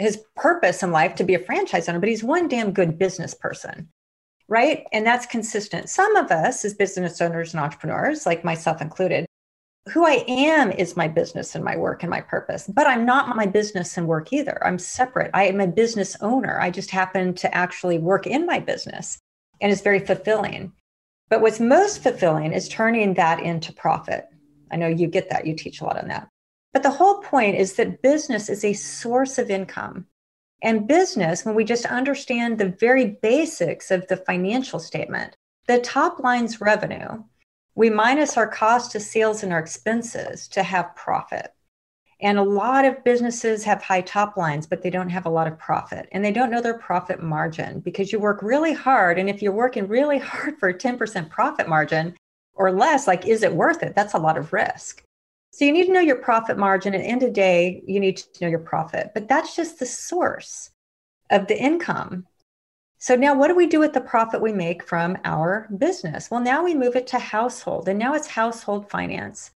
his 0.00 0.24
purpose 0.36 0.82
in 0.82 0.90
life 0.90 1.14
to 1.16 1.24
be 1.24 1.34
a 1.34 1.38
franchise 1.38 1.88
owner. 1.88 2.00
But 2.00 2.08
he's 2.08 2.24
one 2.24 2.48
damn 2.48 2.72
good 2.72 2.98
business 2.98 3.34
person 3.34 3.88
right? 4.50 4.84
And 4.92 5.06
that's 5.06 5.26
consistent. 5.26 5.88
Some 5.88 6.16
of 6.16 6.32
us, 6.32 6.64
as 6.64 6.74
business 6.74 7.20
owners 7.20 7.54
and 7.54 7.62
entrepreneurs, 7.62 8.26
like 8.26 8.44
myself 8.44 8.82
included, 8.82 9.24
who 9.92 10.04
I 10.04 10.24
am 10.28 10.72
is 10.72 10.96
my 10.96 11.08
business 11.08 11.54
and 11.54 11.64
my 11.64 11.76
work 11.76 12.02
and 12.02 12.10
my 12.10 12.20
purpose, 12.20 12.68
but 12.68 12.86
I'm 12.86 13.06
not 13.06 13.34
my 13.34 13.46
business 13.46 13.96
and 13.96 14.06
work 14.06 14.32
either. 14.32 14.62
I'm 14.66 14.78
separate. 14.78 15.30
I 15.32 15.44
am 15.44 15.60
a 15.60 15.66
business 15.66 16.16
owner. 16.20 16.60
I 16.60 16.70
just 16.70 16.90
happen 16.90 17.32
to 17.34 17.54
actually 17.54 17.98
work 17.98 18.26
in 18.26 18.44
my 18.44 18.58
business 18.58 19.18
and 19.60 19.72
it's 19.72 19.80
very 19.80 20.00
fulfilling. 20.00 20.72
But 21.28 21.40
what's 21.40 21.60
most 21.60 22.02
fulfilling 22.02 22.52
is 22.52 22.68
turning 22.68 23.14
that 23.14 23.40
into 23.40 23.72
profit. 23.72 24.26
I 24.70 24.76
know 24.76 24.88
you 24.88 25.06
get 25.06 25.30
that, 25.30 25.46
you 25.46 25.54
teach 25.54 25.80
a 25.80 25.84
lot 25.84 26.00
on 26.00 26.08
that. 26.08 26.28
But 26.72 26.82
the 26.82 26.90
whole 26.90 27.18
point 27.18 27.56
is 27.56 27.74
that 27.74 28.02
business 28.02 28.48
is 28.48 28.64
a 28.64 28.72
source 28.72 29.38
of 29.38 29.50
income. 29.50 30.06
And 30.62 30.86
business, 30.86 31.44
when 31.44 31.54
we 31.54 31.64
just 31.64 31.86
understand 31.86 32.58
the 32.58 32.68
very 32.68 33.18
basics 33.22 33.90
of 33.90 34.06
the 34.08 34.16
financial 34.16 34.78
statement, 34.78 35.36
the 35.66 35.80
top 35.80 36.20
line's 36.20 36.60
revenue, 36.60 37.24
we 37.74 37.90
minus 37.90 38.36
our 38.36 38.46
cost 38.46 38.94
of 38.94 39.02
sales 39.02 39.42
and 39.42 39.52
our 39.52 39.58
expenses 39.58 40.48
to 40.48 40.62
have 40.62 40.94
profit. 40.96 41.54
And 42.20 42.38
a 42.38 42.42
lot 42.42 42.84
of 42.84 43.02
businesses 43.02 43.64
have 43.64 43.82
high 43.82 44.02
top 44.02 44.36
lines, 44.36 44.66
but 44.66 44.82
they 44.82 44.90
don't 44.90 45.08
have 45.08 45.24
a 45.24 45.30
lot 45.30 45.46
of 45.46 45.58
profit 45.58 46.08
and 46.12 46.22
they 46.22 46.32
don't 46.32 46.50
know 46.50 46.60
their 46.60 46.78
profit 46.78 47.22
margin 47.22 47.80
because 47.80 48.12
you 48.12 48.18
work 48.20 48.42
really 48.42 48.74
hard. 48.74 49.18
And 49.18 49.30
if 49.30 49.40
you're 49.40 49.52
working 49.52 49.88
really 49.88 50.18
hard 50.18 50.58
for 50.58 50.68
a 50.68 50.74
10% 50.74 51.30
profit 51.30 51.68
margin 51.68 52.14
or 52.52 52.70
less, 52.70 53.06
like, 53.06 53.26
is 53.26 53.42
it 53.42 53.54
worth 53.54 53.82
it? 53.82 53.94
That's 53.94 54.14
a 54.14 54.18
lot 54.18 54.36
of 54.36 54.52
risk. 54.52 55.02
So 55.52 55.64
you 55.64 55.72
need 55.72 55.86
to 55.86 55.92
know 55.92 56.00
your 56.00 56.16
profit 56.16 56.56
margin. 56.56 56.94
At 56.94 57.00
the 57.00 57.06
end 57.06 57.22
of 57.22 57.30
the 57.30 57.34
day, 57.34 57.82
you 57.86 57.98
need 58.00 58.18
to 58.18 58.44
know 58.44 58.50
your 58.50 58.60
profit, 58.60 59.10
but 59.14 59.28
that's 59.28 59.56
just 59.56 59.78
the 59.78 59.86
source 59.86 60.70
of 61.30 61.48
the 61.48 61.60
income. 61.60 62.26
So 62.98 63.16
now 63.16 63.34
what 63.34 63.48
do 63.48 63.56
we 63.56 63.66
do 63.66 63.80
with 63.80 63.92
the 63.92 64.00
profit 64.00 64.40
we 64.40 64.52
make 64.52 64.86
from 64.86 65.16
our 65.24 65.68
business? 65.78 66.30
Well, 66.30 66.40
now 66.40 66.62
we 66.62 66.74
move 66.74 66.96
it 66.96 67.06
to 67.08 67.18
household 67.18 67.88
and 67.88 67.98
now 67.98 68.14
it's 68.14 68.26
household 68.26 68.90
finance. 68.90 69.50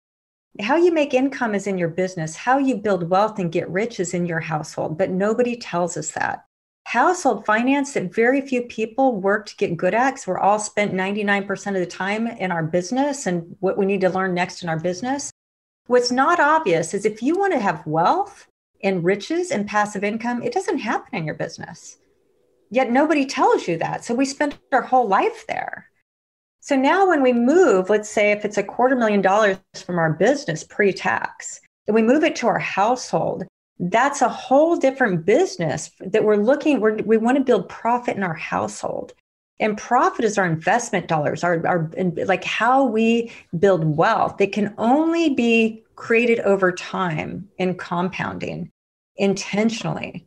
How 0.60 0.76
you 0.76 0.92
make 0.92 1.14
income 1.14 1.54
is 1.54 1.66
in 1.66 1.78
your 1.78 1.88
business. 1.88 2.36
How 2.36 2.58
you 2.58 2.76
build 2.76 3.10
wealth 3.10 3.38
and 3.38 3.52
get 3.52 3.68
rich 3.68 4.00
is 4.00 4.14
in 4.14 4.26
your 4.26 4.40
household, 4.40 4.96
but 4.96 5.10
nobody 5.10 5.56
tells 5.56 5.96
us 5.96 6.12
that. 6.12 6.46
Household 6.84 7.44
finance 7.44 7.92
that 7.94 8.14
very 8.14 8.40
few 8.40 8.62
people 8.62 9.20
work 9.20 9.46
to 9.46 9.56
get 9.56 9.76
good 9.76 9.94
at, 9.94 10.12
because 10.12 10.26
we're 10.26 10.38
all 10.38 10.58
spent 10.58 10.92
99% 10.92 11.66
of 11.68 11.74
the 11.74 11.86
time 11.86 12.26
in 12.26 12.52
our 12.52 12.62
business 12.62 13.26
and 13.26 13.56
what 13.60 13.76
we 13.76 13.86
need 13.86 14.00
to 14.02 14.10
learn 14.10 14.32
next 14.34 14.62
in 14.62 14.68
our 14.68 14.78
business 14.78 15.32
What's 15.86 16.10
not 16.10 16.40
obvious 16.40 16.94
is 16.94 17.04
if 17.04 17.22
you 17.22 17.38
want 17.38 17.52
to 17.52 17.58
have 17.58 17.86
wealth 17.86 18.46
and 18.82 19.04
riches 19.04 19.50
and 19.50 19.66
passive 19.66 20.02
income, 20.02 20.42
it 20.42 20.52
doesn't 20.52 20.78
happen 20.78 21.14
in 21.14 21.26
your 21.26 21.34
business. 21.34 21.98
Yet 22.70 22.90
nobody 22.90 23.26
tells 23.26 23.68
you 23.68 23.76
that. 23.78 24.04
So 24.04 24.14
we 24.14 24.24
spend 24.24 24.58
our 24.72 24.82
whole 24.82 25.06
life 25.06 25.46
there. 25.46 25.90
So 26.60 26.74
now 26.74 27.06
when 27.06 27.22
we 27.22 27.34
move, 27.34 27.90
let's 27.90 28.08
say 28.08 28.32
if 28.32 28.44
it's 28.46 28.56
a 28.56 28.62
quarter 28.62 28.96
million 28.96 29.20
dollars 29.20 29.58
from 29.84 29.98
our 29.98 30.14
business 30.14 30.64
pre 30.64 30.92
tax, 30.92 31.60
and 31.86 31.94
we 31.94 32.02
move 32.02 32.24
it 32.24 32.36
to 32.36 32.46
our 32.46 32.58
household, 32.58 33.44
that's 33.78 34.22
a 34.22 34.28
whole 34.28 34.76
different 34.76 35.26
business 35.26 35.90
that 36.00 36.24
we're 36.24 36.36
looking, 36.36 36.80
we're, 36.80 36.96
we 37.02 37.18
want 37.18 37.36
to 37.36 37.44
build 37.44 37.68
profit 37.68 38.16
in 38.16 38.22
our 38.22 38.34
household. 38.34 39.12
And 39.60 39.78
profit 39.78 40.24
is 40.24 40.36
our 40.36 40.46
investment 40.46 41.06
dollars, 41.06 41.44
our, 41.44 41.64
our 41.66 41.90
like 42.26 42.44
how 42.44 42.84
we 42.84 43.32
build 43.58 43.84
wealth. 43.84 44.40
It 44.40 44.52
can 44.52 44.74
only 44.78 45.30
be 45.30 45.82
created 45.94 46.40
over 46.40 46.72
time 46.72 47.48
in 47.58 47.76
compounding 47.76 48.70
intentionally. 49.16 50.26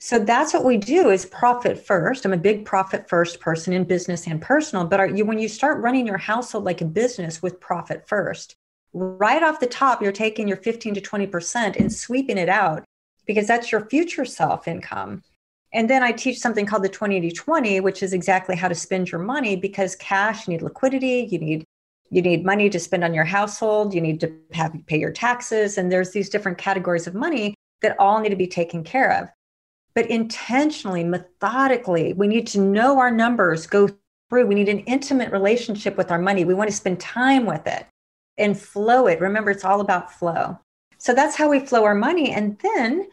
So 0.00 0.20
that's 0.20 0.54
what 0.54 0.64
we 0.64 0.76
do 0.76 1.10
is 1.10 1.26
profit 1.26 1.84
first. 1.84 2.24
I'm 2.24 2.32
a 2.32 2.36
big 2.36 2.64
profit 2.64 3.08
first 3.08 3.40
person 3.40 3.72
in 3.72 3.82
business 3.82 4.28
and 4.28 4.40
personal, 4.40 4.86
but 4.86 5.00
are 5.00 5.08
you 5.08 5.24
when 5.24 5.40
you 5.40 5.48
start 5.48 5.82
running 5.82 6.06
your 6.06 6.18
household 6.18 6.64
like 6.64 6.80
a 6.80 6.84
business 6.84 7.42
with 7.42 7.58
profit 7.58 8.06
first, 8.06 8.54
right 8.92 9.42
off 9.42 9.58
the 9.58 9.66
top 9.66 10.00
you're 10.00 10.12
taking 10.12 10.46
your 10.46 10.56
15 10.56 10.94
to 10.94 11.00
20% 11.00 11.76
and 11.76 11.92
sweeping 11.92 12.38
it 12.38 12.48
out 12.48 12.84
because 13.26 13.48
that's 13.48 13.72
your 13.72 13.86
future 13.86 14.24
self 14.24 14.68
income. 14.68 15.22
And 15.72 15.88
then 15.88 16.02
I 16.02 16.12
teach 16.12 16.38
something 16.38 16.64
called 16.64 16.82
the 16.82 16.88
20 16.88 17.30
20, 17.30 17.80
which 17.80 18.02
is 18.02 18.12
exactly 18.12 18.56
how 18.56 18.68
to 18.68 18.74
spend 18.74 19.10
your 19.12 19.20
money 19.20 19.54
because 19.56 19.96
cash, 19.96 20.46
you 20.46 20.52
need 20.52 20.62
liquidity, 20.62 21.28
you 21.30 21.38
need 21.38 21.64
you 22.10 22.22
need 22.22 22.44
money 22.44 22.70
to 22.70 22.80
spend 22.80 23.04
on 23.04 23.12
your 23.12 23.24
household, 23.24 23.92
you 23.92 24.00
need 24.00 24.18
to 24.20 24.32
have 24.52 24.74
pay 24.86 24.98
your 24.98 25.12
taxes, 25.12 25.76
and 25.76 25.92
there's 25.92 26.10
these 26.12 26.30
different 26.30 26.56
categories 26.56 27.06
of 27.06 27.14
money 27.14 27.54
that 27.82 27.98
all 27.98 28.18
need 28.20 28.30
to 28.30 28.36
be 28.36 28.46
taken 28.46 28.82
care 28.82 29.12
of. 29.12 29.28
But 29.94 30.06
intentionally, 30.06 31.04
methodically, 31.04 32.14
we 32.14 32.26
need 32.28 32.46
to 32.48 32.60
know 32.60 32.98
our 32.98 33.10
numbers, 33.10 33.66
go 33.66 33.90
through. 34.30 34.46
We 34.46 34.54
need 34.54 34.68
an 34.68 34.80
intimate 34.80 35.32
relationship 35.32 35.96
with 35.96 36.10
our 36.10 36.18
money. 36.18 36.44
We 36.44 36.54
want 36.54 36.70
to 36.70 36.76
spend 36.76 37.00
time 37.00 37.46
with 37.46 37.66
it 37.66 37.86
and 38.36 38.58
flow 38.58 39.06
it. 39.06 39.20
Remember, 39.20 39.50
it's 39.50 39.64
all 39.64 39.80
about 39.80 40.12
flow. 40.12 40.58
So 40.98 41.14
that's 41.14 41.36
how 41.36 41.48
we 41.48 41.60
flow 41.60 41.84
our 41.84 41.94
money. 41.94 42.30
And 42.32 42.58
then 42.58 43.08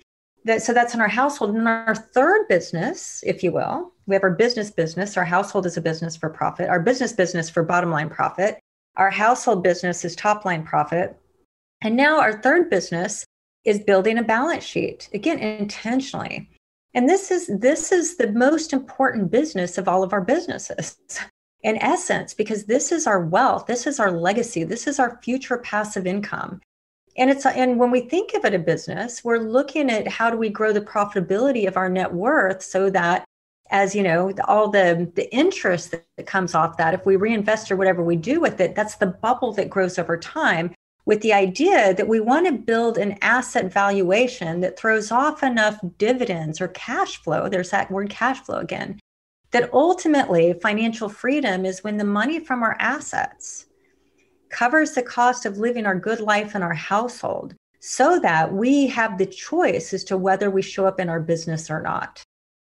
that 0.45 0.61
so 0.61 0.73
that's 0.73 0.93
in 0.93 1.01
our 1.01 1.07
household. 1.07 1.55
And 1.55 1.67
our 1.67 1.95
third 1.95 2.47
business 2.47 3.23
if 3.25 3.43
you 3.43 3.51
will 3.51 3.91
we 4.07 4.15
have 4.15 4.23
our 4.23 4.31
business 4.31 4.69
business. 4.69 5.17
Our 5.17 5.25
household 5.25 5.65
is 5.65 5.77
a 5.77 5.81
business 5.81 6.15
for 6.15 6.29
profit. 6.29 6.69
Our 6.69 6.79
business 6.79 7.11
business 7.11 7.49
for 7.49 7.63
bottom 7.63 7.91
line 7.91 8.09
profit. 8.09 8.59
Our 8.97 9.09
household 9.09 9.63
business 9.63 10.05
is 10.05 10.15
top 10.15 10.45
line 10.45 10.63
profit. 10.63 11.17
And 11.81 11.95
now 11.95 12.19
our 12.19 12.41
third 12.41 12.69
business 12.69 13.25
is 13.65 13.79
building 13.79 14.17
a 14.17 14.23
balance 14.23 14.63
sheet 14.63 15.09
again 15.13 15.39
intentionally. 15.39 16.49
And 16.93 17.09
this 17.09 17.31
is 17.31 17.49
this 17.59 17.91
is 17.91 18.17
the 18.17 18.31
most 18.31 18.73
important 18.73 19.31
business 19.31 19.77
of 19.77 19.87
all 19.87 20.03
of 20.03 20.13
our 20.13 20.21
businesses 20.21 20.97
in 21.63 21.77
essence 21.77 22.33
because 22.33 22.65
this 22.65 22.91
is 22.91 23.07
our 23.07 23.25
wealth. 23.25 23.65
This 23.65 23.87
is 23.87 23.99
our 23.99 24.11
legacy. 24.11 24.63
This 24.63 24.87
is 24.87 24.99
our 24.99 25.19
future 25.23 25.57
passive 25.57 26.05
income 26.05 26.61
and 27.17 27.29
it's 27.29 27.45
and 27.45 27.79
when 27.79 27.91
we 27.91 28.01
think 28.01 28.33
of 28.33 28.45
it 28.45 28.53
a 28.53 28.59
business 28.59 29.23
we're 29.23 29.39
looking 29.39 29.89
at 29.89 30.07
how 30.07 30.29
do 30.29 30.37
we 30.37 30.49
grow 30.49 30.73
the 30.73 30.81
profitability 30.81 31.67
of 31.67 31.77
our 31.77 31.89
net 31.89 32.13
worth 32.13 32.61
so 32.61 32.89
that 32.89 33.25
as 33.71 33.95
you 33.95 34.03
know 34.03 34.31
all 34.47 34.69
the 34.69 35.09
the 35.15 35.33
interest 35.33 35.91
that 35.91 36.27
comes 36.27 36.53
off 36.53 36.77
that 36.77 36.93
if 36.93 37.05
we 37.05 37.15
reinvest 37.15 37.71
or 37.71 37.75
whatever 37.75 38.03
we 38.03 38.15
do 38.15 38.39
with 38.39 38.59
it 38.59 38.75
that's 38.75 38.95
the 38.95 39.05
bubble 39.05 39.51
that 39.53 39.69
grows 39.69 39.97
over 39.97 40.17
time 40.17 40.73
with 41.05 41.21
the 41.21 41.33
idea 41.33 41.93
that 41.93 42.07
we 42.07 42.19
want 42.19 42.47
to 42.47 42.51
build 42.51 42.97
an 42.97 43.15
asset 43.21 43.71
valuation 43.71 44.59
that 44.61 44.77
throws 44.77 45.11
off 45.11 45.43
enough 45.43 45.79
dividends 45.97 46.59
or 46.61 46.67
cash 46.69 47.17
flow 47.17 47.49
there's 47.49 47.71
that 47.71 47.89
word 47.91 48.09
cash 48.09 48.39
flow 48.39 48.57
again 48.57 48.99
that 49.51 49.73
ultimately 49.73 50.53
financial 50.61 51.07
freedom 51.07 51.65
is 51.65 51.83
when 51.83 51.97
the 51.97 52.03
money 52.03 52.39
from 52.39 52.61
our 52.61 52.75
assets 52.79 53.64
covers 54.49 54.91
the 54.91 55.03
cost 55.03 55.45
of 55.45 55.57
living 55.57 55.85
our 55.85 55.95
good 55.95 56.19
life 56.19 56.55
in 56.55 56.63
our 56.63 56.73
household 56.73 57.55
so 57.87 58.19
that 58.19 58.51
we 58.51 58.87
have 58.87 59.17
the 59.17 59.25
choice 59.27 59.93
as 59.93 60.03
to 60.03 60.17
whether 60.17 60.49
we 60.49 60.61
show 60.61 60.87
up 60.87 60.99
in 60.99 61.07
our 61.07 61.19
business 61.19 61.69
or 61.69 61.81
not. 61.81 62.23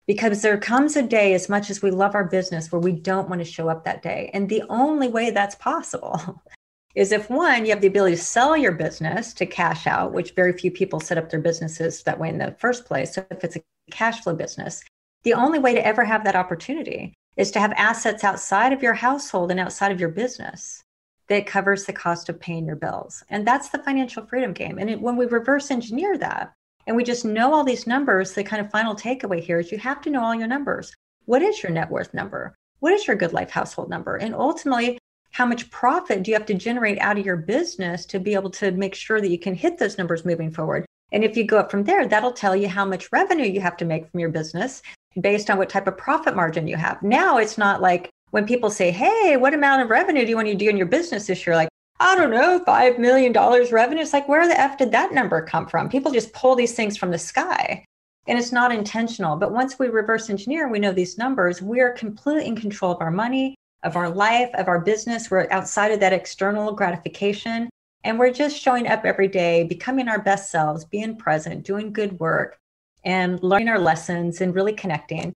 Because 0.07 0.41
there 0.41 0.57
comes 0.57 0.97
a 0.97 1.01
day, 1.01 1.33
as 1.33 1.47
much 1.47 1.69
as 1.69 1.81
we 1.81 1.89
love 1.89 2.15
our 2.15 2.25
business, 2.25 2.71
where 2.71 2.81
we 2.81 2.91
don't 2.91 3.29
want 3.29 3.39
to 3.39 3.45
show 3.45 3.69
up 3.69 3.85
that 3.85 4.03
day. 4.03 4.29
And 4.33 4.49
the 4.49 4.63
only 4.69 5.07
way 5.07 5.31
that's 5.31 5.55
possible 5.55 6.43
is 6.95 7.11
if 7.11 7.29
one, 7.29 7.65
you 7.65 7.71
have 7.71 7.81
the 7.81 7.87
ability 7.87 8.17
to 8.17 8.21
sell 8.21 8.57
your 8.57 8.73
business 8.73 9.33
to 9.35 9.45
cash 9.45 9.87
out, 9.87 10.11
which 10.11 10.35
very 10.35 10.53
few 10.53 10.69
people 10.69 10.99
set 10.99 11.17
up 11.17 11.29
their 11.29 11.39
businesses 11.39 12.03
that 12.03 12.19
way 12.19 12.29
in 12.29 12.37
the 12.37 12.55
first 12.59 12.85
place. 12.85 13.15
So 13.15 13.25
if 13.31 13.43
it's 13.43 13.55
a 13.55 13.63
cash 13.91 14.21
flow 14.21 14.35
business, 14.35 14.83
the 15.23 15.33
only 15.33 15.59
way 15.59 15.73
to 15.73 15.85
ever 15.85 16.03
have 16.03 16.23
that 16.25 16.35
opportunity 16.35 17.13
is 17.37 17.51
to 17.51 17.59
have 17.59 17.71
assets 17.77 18.23
outside 18.23 18.73
of 18.73 18.83
your 18.83 18.93
household 18.93 19.49
and 19.49 19.59
outside 19.59 19.91
of 19.91 19.99
your 19.99 20.09
business 20.09 20.83
that 21.27 21.47
covers 21.47 21.85
the 21.85 21.93
cost 21.93 22.29
of 22.29 22.39
paying 22.39 22.65
your 22.65 22.75
bills. 22.75 23.23
And 23.29 23.47
that's 23.47 23.69
the 23.69 23.83
financial 23.83 24.25
freedom 24.25 24.53
game. 24.53 24.77
And 24.77 24.89
it, 24.89 25.01
when 25.01 25.17
we 25.17 25.25
reverse 25.25 25.71
engineer 25.71 26.17
that 26.17 26.53
and 26.87 26.95
we 26.95 27.03
just 27.03 27.25
know 27.25 27.53
all 27.53 27.63
these 27.63 27.87
numbers, 27.87 28.33
the 28.33 28.43
kind 28.43 28.63
of 28.63 28.71
final 28.71 28.95
takeaway 28.95 29.41
here 29.41 29.59
is 29.59 29.71
you 29.71 29.77
have 29.79 30.01
to 30.01 30.09
know 30.09 30.23
all 30.23 30.35
your 30.35 30.47
numbers. 30.47 30.93
What 31.25 31.41
is 31.41 31.63
your 31.63 31.71
net 31.71 31.89
worth 31.89 32.13
number? 32.13 32.55
What 32.79 32.93
is 32.93 33.07
your 33.07 33.15
good 33.15 33.33
life 33.33 33.49
household 33.49 33.89
number? 33.89 34.17
And 34.17 34.35
ultimately, 34.35 34.99
how 35.31 35.45
much 35.45 35.69
profit 35.71 36.23
do 36.23 36.31
you 36.31 36.37
have 36.37 36.45
to 36.45 36.53
generate 36.53 36.99
out 36.99 37.17
of 37.17 37.25
your 37.25 37.35
business 37.35 38.05
to 38.05 38.19
be 38.19 38.35
able 38.35 38.51
to 38.51 38.71
make 38.71 38.95
sure 38.95 39.19
that 39.19 39.31
you 39.31 39.39
can 39.39 39.55
hit 39.55 39.77
those 39.77 39.97
numbers 39.97 40.23
moving 40.23 40.51
forward? 40.51 40.85
And 41.11 41.23
if 41.23 41.35
you 41.35 41.43
go 41.45 41.57
up 41.57 41.71
from 41.71 41.83
there, 41.83 42.07
that'll 42.07 42.31
tell 42.31 42.55
you 42.55 42.67
how 42.67 42.85
much 42.85 43.11
revenue 43.11 43.45
you 43.45 43.61
have 43.61 43.77
to 43.77 43.85
make 43.85 44.09
from 44.09 44.19
your 44.19 44.29
business 44.29 44.81
based 45.19 45.49
on 45.49 45.57
what 45.57 45.69
type 45.69 45.87
of 45.87 45.97
profit 45.97 46.35
margin 46.35 46.67
you 46.67 46.75
have. 46.75 47.01
Now 47.01 47.37
it's 47.37 47.57
not 47.57 47.81
like 47.81 48.09
when 48.35 48.45
people 48.45 48.69
say, 48.69 48.91
Hey, 48.91 49.37
what 49.37 49.53
amount 49.53 49.81
of 49.81 49.89
revenue 49.89 50.23
do 50.23 50.29
you 50.29 50.35
want 50.35 50.49
to 50.49 50.55
do 50.55 50.69
in 50.69 50.75
your 50.75 50.87
business 50.87 51.27
this 51.27 51.47
year? 51.47 51.55
Like, 51.55 51.69
I 52.01 52.17
don't 52.17 52.31
know, 52.31 52.61
$5 52.67 52.99
million 52.99 53.31
revenue. 53.31 54.01
It's 54.01 54.11
like, 54.11 54.27
where 54.27 54.45
the 54.45 54.59
F 54.59 54.77
did 54.77 54.91
that 54.91 55.13
number 55.13 55.41
come 55.41 55.65
from? 55.67 55.87
People 55.87 56.11
just 56.11 56.33
pull 56.33 56.53
these 56.53 56.73
things 56.73 56.97
from 56.97 57.11
the 57.11 57.17
sky 57.17 57.85
and 58.27 58.37
it's 58.37 58.51
not 58.51 58.73
intentional. 58.73 59.37
But 59.37 59.53
once 59.53 59.79
we 59.79 59.87
reverse 59.87 60.29
engineer, 60.29 60.67
we 60.67 60.79
know 60.79 60.91
these 60.91 61.17
numbers, 61.17 61.61
we 61.61 61.79
are 61.79 61.91
completely 61.91 62.45
in 62.45 62.57
control 62.57 62.91
of 62.91 62.99
our 62.99 63.09
money, 63.09 63.55
of 63.83 63.95
our 63.95 64.09
life, 64.09 64.49
of 64.55 64.67
our 64.67 64.81
business. 64.81 65.31
We're 65.31 65.47
outside 65.49 65.93
of 65.93 66.01
that 66.01 66.11
external 66.11 66.73
gratification. 66.73 67.69
And 68.03 68.19
we're 68.19 68.33
just 68.33 68.61
showing 68.61 68.89
up 68.89 69.05
every 69.05 69.29
day, 69.29 69.63
becoming 69.63 70.09
our 70.09 70.21
best 70.21 70.51
selves, 70.51 70.83
being 70.83 71.15
present, 71.15 71.63
doing 71.63 71.93
good 71.93 72.19
work, 72.19 72.57
and 73.05 73.41
learning 73.41 73.69
our 73.69 73.79
lessons 73.79 74.41
and 74.41 74.53
really 74.53 74.73
connecting 74.73 75.31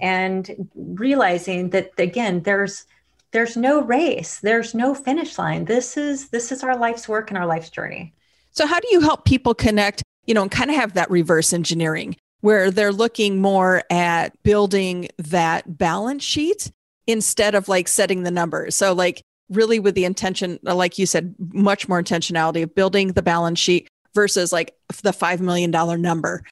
and 0.00 0.68
realizing 0.74 1.70
that 1.70 1.92
again, 1.98 2.42
there's 2.42 2.86
there's 3.32 3.56
no 3.56 3.82
race 3.82 4.38
there's 4.40 4.74
no 4.74 4.94
finish 4.94 5.38
line. 5.38 5.64
This 5.64 5.96
is 5.96 6.28
this 6.28 6.52
is 6.52 6.62
our 6.62 6.76
life's 6.76 7.08
work 7.08 7.30
and 7.30 7.38
our 7.38 7.46
life's 7.46 7.70
journey. 7.70 8.14
So 8.52 8.66
how 8.66 8.78
do 8.78 8.88
you 8.90 9.00
help 9.00 9.24
people 9.24 9.54
connect 9.54 10.02
you 10.26 10.34
know 10.34 10.42
and 10.42 10.50
kind 10.50 10.70
of 10.70 10.76
have 10.76 10.94
that 10.94 11.10
reverse 11.10 11.52
engineering 11.52 12.16
where 12.40 12.70
they're 12.70 12.92
looking 12.92 13.40
more 13.40 13.82
at 13.90 14.40
building 14.42 15.08
that 15.18 15.78
balance 15.78 16.22
sheet 16.22 16.70
instead 17.06 17.54
of 17.54 17.68
like 17.68 17.88
setting 17.88 18.22
the 18.22 18.30
numbers? 18.30 18.76
So 18.76 18.92
like 18.92 19.22
really 19.50 19.78
with 19.78 19.94
the 19.94 20.04
intention 20.04 20.58
like 20.62 20.98
you 20.98 21.04
said 21.04 21.34
much 21.38 21.88
more 21.88 22.02
intentionality 22.02 22.62
of 22.62 22.74
building 22.74 23.08
the 23.08 23.22
balance 23.22 23.58
sheet 23.58 23.88
versus 24.14 24.52
like 24.52 24.74
the 25.02 25.10
$5 25.10 25.40
million 25.40 25.70
number 26.00 26.44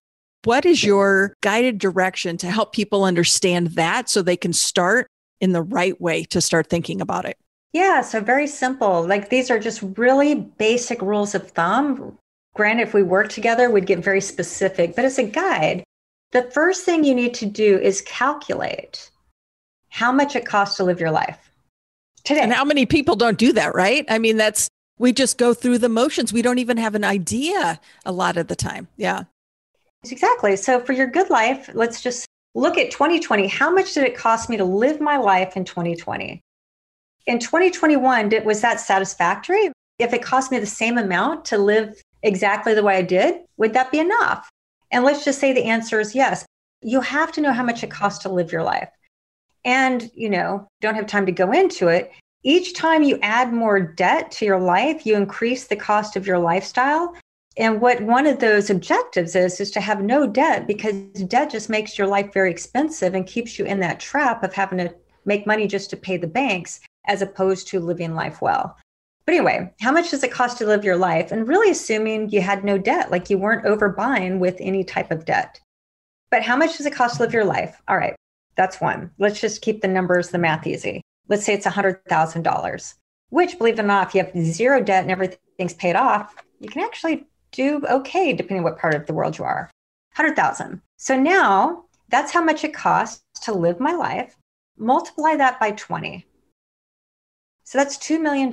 what 0.45 0.67
is 0.67 0.83
your 0.83 1.35
guided 1.41 1.79
direction 1.79 2.37
to 2.39 2.51
help 2.51 2.73
people 2.73 3.05
understand 3.05 3.69
that 3.69 4.09
so 4.09 4.23
they 4.23 4.37
can 4.37 4.53
start 4.53 5.07
in 5.41 5.53
the 5.53 5.63
right 5.63 6.01
way 6.01 6.25
to 6.25 6.41
start 6.41 6.69
thinking 6.69 7.01
about 7.01 7.25
it? 7.25 7.37
Yeah, 7.73 8.03
so 8.03 8.21
very 8.21 8.47
simple. 8.47 9.07
Like 9.07 9.31
these 9.31 9.51
are 9.51 9.59
just 9.59 9.83
really 9.97 10.35
basic 10.35 11.01
rules 11.01 11.35
of 11.35 11.51
thumb. 11.51 12.19
Granted, 12.55 12.83
if 12.83 12.95
we 12.95 13.03
work 13.03 13.31
together, 13.31 13.71
we'd 13.71 13.87
get 13.87 14.01
very 14.01 14.21
specific, 14.21 14.95
but 14.95 15.05
as 15.05 15.19
a 15.19 15.25
guide, 15.25 15.85
the 16.33 16.43
first 16.43 16.85
thing 16.85 17.05
you 17.05 17.15
need 17.15 17.35
to 17.35 17.47
do 17.47 17.79
is 17.79 18.03
calculate 18.03 19.11
how 19.89 20.13
much 20.13 20.37
it 20.37 20.47
costs 20.47 20.77
to 20.77 20.85
live 20.85 21.01
your 21.01 21.11
life 21.11 21.51
today. 22.25 22.41
And 22.41 22.53
how 22.53 22.65
many 22.65 22.87
people 22.87 23.17
don't 23.17 23.39
do 23.39 23.53
that, 23.55 23.75
right? 23.75 24.05
I 24.09 24.19
mean, 24.19 24.37
that's, 24.37 24.69
we 24.99 25.13
just 25.13 25.39
go 25.39 25.55
through 25.55 25.79
the 25.79 25.89
motions. 25.89 26.33
We 26.33 26.43
don't 26.43 26.59
even 26.59 26.77
have 26.77 26.95
an 26.95 27.05
idea 27.05 27.81
a 28.05 28.13
lot 28.13 28.37
of 28.37 28.49
the 28.49 28.57
time. 28.57 28.89
Yeah. 28.97 29.25
Exactly. 30.11 30.57
So 30.57 30.81
for 30.81 30.93
your 30.93 31.07
good 31.07 31.31
life, 31.31 31.71
let's 31.75 32.01
just 32.01 32.27
look 32.55 32.77
at 32.77 32.91
2020. 32.91 33.47
How 33.47 33.71
much 33.73 33.95
did 33.95 34.05
it 34.05 34.17
cost 34.17 34.51
me 34.51 34.57
to 34.57 34.65
live 34.65 35.01
my 35.01 35.17
life 35.17 35.57
in 35.57 35.65
2020? 35.65 36.41
In 37.27 37.39
2021, 37.39 38.29
did, 38.29 38.45
was 38.45 38.61
that 38.63 38.81
satisfactory? 38.81 39.71
If 39.99 40.13
it 40.13 40.23
cost 40.23 40.51
me 40.51 40.59
the 40.59 40.67
same 40.67 40.99
amount 40.99 41.45
to 41.47 41.59
live 41.59 42.03
exactly 42.23 42.75
the 42.75 42.83
way 42.83 42.97
I 42.97 43.03
did, 43.03 43.43
would 43.57 43.75
that 43.75 43.93
be 43.93 44.01
enough? 44.01 44.49
And 44.91 45.05
let's 45.05 45.25
just 45.25 45.39
say 45.39 45.53
the 45.53 45.65
answer 45.65 46.01
is 46.01 46.15
yes. 46.15 46.45
You 46.83 47.01
have 47.01 47.31
to 47.33 47.41
know 47.41 47.53
how 47.53 47.63
much 47.63 47.85
it 47.85 47.91
costs 47.91 48.23
to 48.25 48.29
live 48.29 48.51
your 48.51 48.65
life. 48.65 48.89
And, 49.65 50.11
you 50.15 50.29
know, 50.29 50.67
don't 50.81 50.97
have 50.97 51.07
time 51.07 51.27
to 51.27 51.33
go 51.33 51.53
into 51.53 51.87
it. 51.87 52.11
Each 52.43 52.75
time 52.75 53.05
you 53.05 53.21
add 53.23 53.53
more 53.53 53.79
debt 53.79 54.33
to 54.33 54.45
your 54.45 54.59
life, 54.59 55.07
you 55.07 55.15
increase 55.15 55.69
the 55.69 55.77
cost 55.77 56.17
of 56.17 56.27
your 56.27 56.41
lifestyle. 56.41 57.15
And 57.59 57.81
what 57.81 58.01
one 58.01 58.27
of 58.27 58.39
those 58.39 58.71
objectives 58.71 59.37
is, 59.37 59.61
is 59.61 59.71
to 59.73 59.81
have 59.81 60.03
no 60.03 60.27
debt 60.27 60.67
because 60.67 60.95
debt 61.27 61.51
just 61.51 61.69
makes 61.69 61.99
your 61.99 62.07
life 62.07 62.33
very 62.33 62.51
expensive 62.51 63.15
and 63.15 63.27
keeps 63.27 63.59
you 63.59 63.65
in 63.67 63.81
that 63.81 64.01
trap 64.01 64.43
of 64.43 64.55
having 64.55 64.79
to 64.79 64.95
make 65.25 65.47
money 65.47 65.67
just 65.67 65.91
to 65.91 65.97
pay 65.97 66.17
the 66.17 66.27
banks 66.27 66.81
as 67.07 67.21
opposed 67.21 67.69
to 67.69 67.81
living 67.81 68.15
life 68.15 68.41
well. 68.41 68.77
But 69.27 69.35
anyway, 69.35 69.73
how 69.81 69.93
much 69.93 70.11
does 70.11 70.25
it 70.25 70.33
cost 70.33 70.59
to 70.59 70.67
live 70.67 70.85
your 70.85 70.97
life? 70.97 71.31
And 71.31 71.47
really 71.47 71.71
assuming 71.71 72.31
you 72.31 72.41
had 72.41 72.65
no 72.65 72.79
debt, 72.79 73.11
like 73.11 73.31
you 73.31 73.39
weren't 73.39 73.65
overbuying 73.65 74.39
with 74.39 74.57
any 74.59 74.83
type 74.83 75.11
of 75.11 75.25
debt. 75.25 75.61
But 76.31 76.43
how 76.43 76.57
much 76.57 76.77
does 76.77 76.87
it 76.87 76.95
cost 76.95 77.17
to 77.17 77.23
live 77.23 77.35
your 77.35 77.45
life? 77.45 77.81
All 77.87 77.97
right, 77.97 78.17
that's 78.57 78.81
one. 78.81 79.11
Let's 79.19 79.41
just 79.41 79.63
keep 79.63 79.81
the 79.81 79.89
numbers, 79.89 80.31
the 80.31 80.39
math 80.39 80.67
easy. 80.67 81.03
Let's 81.29 81.45
say 81.45 81.55
it's 81.55 81.67
$100,000, 81.67 82.95
which, 83.29 83.59
believe 83.59 83.79
it 83.79 83.83
or 83.83 83.87
not, 83.87 84.09
if 84.09 84.15
you 84.15 84.25
have 84.25 84.45
zero 84.45 84.83
debt 84.83 85.03
and 85.03 85.11
everything's 85.11 85.75
paid 85.75 85.95
off, 85.95 86.35
you 86.59 86.69
can 86.69 86.83
actually 86.83 87.27
do 87.53 87.83
okay 87.89 88.33
depending 88.33 88.59
on 88.59 88.65
what 88.65 88.79
part 88.79 88.95
of 88.95 89.07
the 89.07 89.15
world 89.15 89.39
you 89.39 89.45
are. 89.45 89.71
100,000. 90.17 90.81
So 90.97 91.19
now 91.19 91.85
that's 92.09 92.33
how 92.33 92.43
much 92.43 92.65
it 92.65 92.75
costs 92.75 93.23
to 93.45 93.53
live 93.53 93.81
my 93.81 93.93
life. 93.93 94.37
Multiply 94.77 95.37
that 95.37 95.59
by 95.59 95.73
20. 95.73 96.27
So 97.65 97.79
that's 97.79 97.97
$2 97.97 98.21
million. 98.21 98.53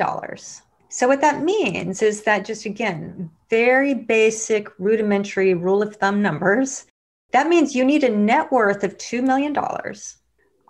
So 0.89 1.07
what 1.07 1.21
that 1.21 1.43
means 1.43 2.01
is 2.01 2.23
that 2.23 2.45
just 2.45 2.65
again, 2.65 3.29
very 3.49 3.93
basic 3.93 4.67
rudimentary 4.79 5.53
rule 5.53 5.81
of 5.81 5.95
thumb 5.97 6.21
numbers. 6.21 6.85
That 7.31 7.49
means 7.49 7.75
you 7.75 7.83
need 7.83 8.03
a 8.03 8.09
net 8.09 8.51
worth 8.51 8.83
of 8.83 8.97
$2 8.97 9.23
million 9.23 9.55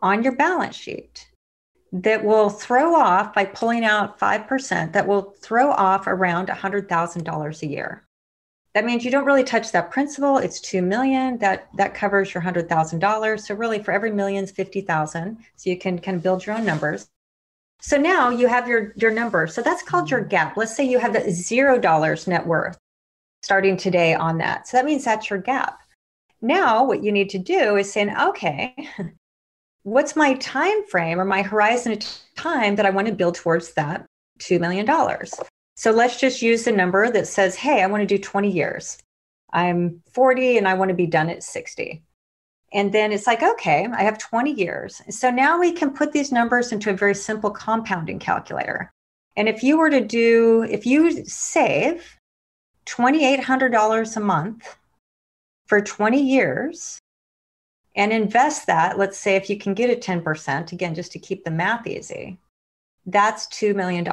on 0.02 0.24
your 0.24 0.36
balance 0.36 0.76
sheet 0.76 1.30
that 1.92 2.24
will 2.24 2.50
throw 2.50 2.96
off 2.96 3.34
by 3.34 3.46
pulling 3.46 3.86
out 3.86 4.20
5%, 4.20 4.94
that 4.94 5.08
will 5.08 5.34
throw 5.42 5.72
off 5.72 6.08
around 6.08 6.50
$100,000 6.50 7.62
a 7.62 7.68
year 7.68 8.04
that 8.74 8.86
means 8.86 9.04
you 9.04 9.12
don't 9.12 9.26
really 9.26 9.44
touch 9.44 9.72
that 9.72 9.92
principal. 9.92 10.38
It's 10.38 10.60
2 10.62 10.82
million. 10.82 11.38
That 11.40 11.70
that 11.78 11.94
covers 11.94 12.34
your 12.34 12.44
$100000 12.44 13.40
so 13.40 13.56
really 13.56 13.82
for 13.82 13.92
every 13.92 14.12
million's 14.12 14.52
50000 14.52 15.38
so 15.56 15.70
you 15.70 15.78
can 15.78 16.00
kind 16.00 16.18
of 16.18 16.24
build 16.24 16.46
your 16.46 16.56
own 16.56 16.66
numbers. 16.66 17.10
So 17.82 17.98
now 17.98 18.30
you 18.30 18.48
have 18.48 18.68
your 18.68 18.94
your 18.96 19.12
number. 19.12 19.48
So 19.48 19.62
that's 19.62 19.84
called 19.84 20.12
your 20.12 20.22
mm-hmm. 20.22 20.30
gap. 20.30 20.58
Let's 20.58 20.76
say 20.76 20.84
you 20.84 21.00
have 21.00 21.14
the 21.14 21.32
zero 21.32 21.80
dollars 21.80 22.28
net 22.28 22.46
worth 22.46 22.78
starting 23.42 23.78
today 23.78 24.14
on 24.14 24.38
that. 24.40 24.68
So 24.68 24.78
that 24.78 24.86
means 24.86 25.06
that's 25.06 25.30
your 25.30 25.40
gap. 25.40 25.80
Now 26.42 26.86
what 26.86 27.04
you 27.04 27.12
need 27.12 27.30
to 27.32 27.40
do 27.40 27.76
is 27.76 27.92
saying 27.92 28.16
okay 28.18 28.76
what's 29.84 30.16
my 30.16 30.34
time 30.36 30.86
frame 30.88 31.20
or 31.20 31.26
my 31.26 31.42
horizon 31.42 31.94
of 31.94 32.00
time 32.36 32.76
that 32.76 32.86
i 32.86 32.90
want 32.90 33.08
to 33.08 33.14
build 33.14 33.36
towards 33.36 33.74
that 33.74 34.06
$2 34.40 34.60
million 34.60 34.86
so 35.80 35.92
let's 35.92 36.20
just 36.20 36.42
use 36.42 36.66
the 36.66 36.74
number 36.74 37.10
that 37.10 37.26
says, 37.26 37.56
hey, 37.56 37.82
I 37.82 37.88
want 37.88 38.02
to 38.02 38.06
do 38.06 38.22
20 38.22 38.52
years. 38.52 38.98
I'm 39.54 40.04
40 40.12 40.58
and 40.58 40.68
I 40.68 40.74
want 40.74 40.90
to 40.90 40.94
be 40.94 41.08
done 41.08 41.30
at 41.30 41.42
60. 41.42 42.04
And 42.74 42.92
then 42.92 43.14
it's 43.14 43.26
like, 43.26 43.42
okay, 43.42 43.88
I 43.94 44.04
have 44.04 44.18
20 44.18 44.52
years. 44.52 45.02
So 45.10 45.32
now 45.32 45.58
we 45.58 45.72
can 45.72 45.92
put 45.92 46.12
these 46.12 46.34
numbers 46.34 46.74
into 46.74 46.90
a 46.90 46.98
very 46.98 47.16
simple 47.16 47.50
compounding 47.50 48.20
calculator. 48.20 48.92
And 49.38 49.48
if 49.48 49.64
you 49.64 49.78
were 49.78 49.90
to 49.90 50.02
do, 50.02 50.64
if 50.64 50.86
you 50.86 51.24
save 51.24 52.18
$2,800 52.86 54.18
a 54.18 54.20
month 54.20 54.76
for 55.68 55.80
20 55.80 56.22
years 56.22 57.00
and 57.96 58.12
invest 58.12 58.68
that, 58.68 58.98
let's 58.98 59.18
say 59.18 59.38
if 59.38 59.50
you 59.50 59.58
can 59.58 59.76
get 59.76 59.90
a 59.90 59.96
10%, 59.96 60.74
again, 60.74 60.94
just 60.94 61.14
to 61.14 61.20
keep 61.20 61.46
the 61.46 61.52
math 61.52 61.88
easy, 61.88 62.38
that's 63.06 63.48
$2 63.48 63.74
million. 63.74 64.06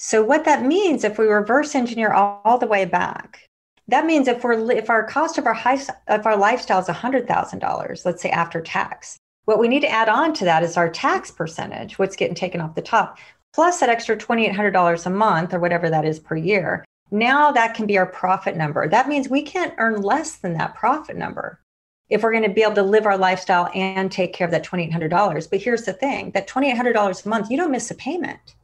So 0.00 0.22
what 0.22 0.44
that 0.44 0.64
means, 0.64 1.02
if 1.02 1.18
we 1.18 1.26
reverse 1.26 1.74
engineer 1.74 2.12
all, 2.12 2.40
all 2.44 2.56
the 2.56 2.68
way 2.68 2.84
back, 2.84 3.48
that 3.88 4.06
means 4.06 4.28
if 4.28 4.44
we're 4.44 4.70
if 4.70 4.90
our 4.90 5.04
cost 5.04 5.38
of 5.38 5.46
our 5.46 5.54
high, 5.54 5.80
of 6.06 6.24
our 6.24 6.36
lifestyle 6.36 6.78
is 6.78 6.86
$100,000, 6.86 8.04
let's 8.04 8.22
say 8.22 8.30
after 8.30 8.60
tax, 8.60 9.18
what 9.46 9.58
we 9.58 9.66
need 9.66 9.80
to 9.80 9.90
add 9.90 10.08
on 10.08 10.32
to 10.34 10.44
that 10.44 10.62
is 10.62 10.76
our 10.76 10.88
tax 10.88 11.32
percentage, 11.32 11.98
what's 11.98 12.14
getting 12.14 12.36
taken 12.36 12.60
off 12.60 12.76
the 12.76 12.82
top, 12.82 13.18
plus 13.52 13.80
that 13.80 13.88
extra 13.88 14.16
$2,800 14.16 15.06
a 15.06 15.10
month 15.10 15.52
or 15.52 15.58
whatever 15.58 15.90
that 15.90 16.04
is 16.04 16.20
per 16.20 16.36
year. 16.36 16.84
Now 17.10 17.50
that 17.50 17.74
can 17.74 17.86
be 17.86 17.98
our 17.98 18.06
profit 18.06 18.56
number. 18.56 18.86
That 18.88 19.08
means 19.08 19.28
we 19.28 19.42
can't 19.42 19.74
earn 19.78 20.02
less 20.02 20.36
than 20.36 20.52
that 20.58 20.76
profit 20.76 21.16
number 21.16 21.60
if 22.08 22.22
we're 22.22 22.32
going 22.32 22.44
to 22.44 22.50
be 22.50 22.62
able 22.62 22.74
to 22.74 22.82
live 22.82 23.06
our 23.06 23.18
lifestyle 23.18 23.68
and 23.74 24.12
take 24.12 24.32
care 24.32 24.44
of 24.44 24.50
that 24.52 24.64
$2,800. 24.64 25.50
But 25.50 25.60
here's 25.60 25.82
the 25.82 25.92
thing 25.92 26.30
that 26.32 26.46
$2,800 26.46 27.24
a 27.24 27.28
month, 27.28 27.50
you 27.50 27.56
don't 27.56 27.72
miss 27.72 27.90
a 27.90 27.94
payment 27.96 28.54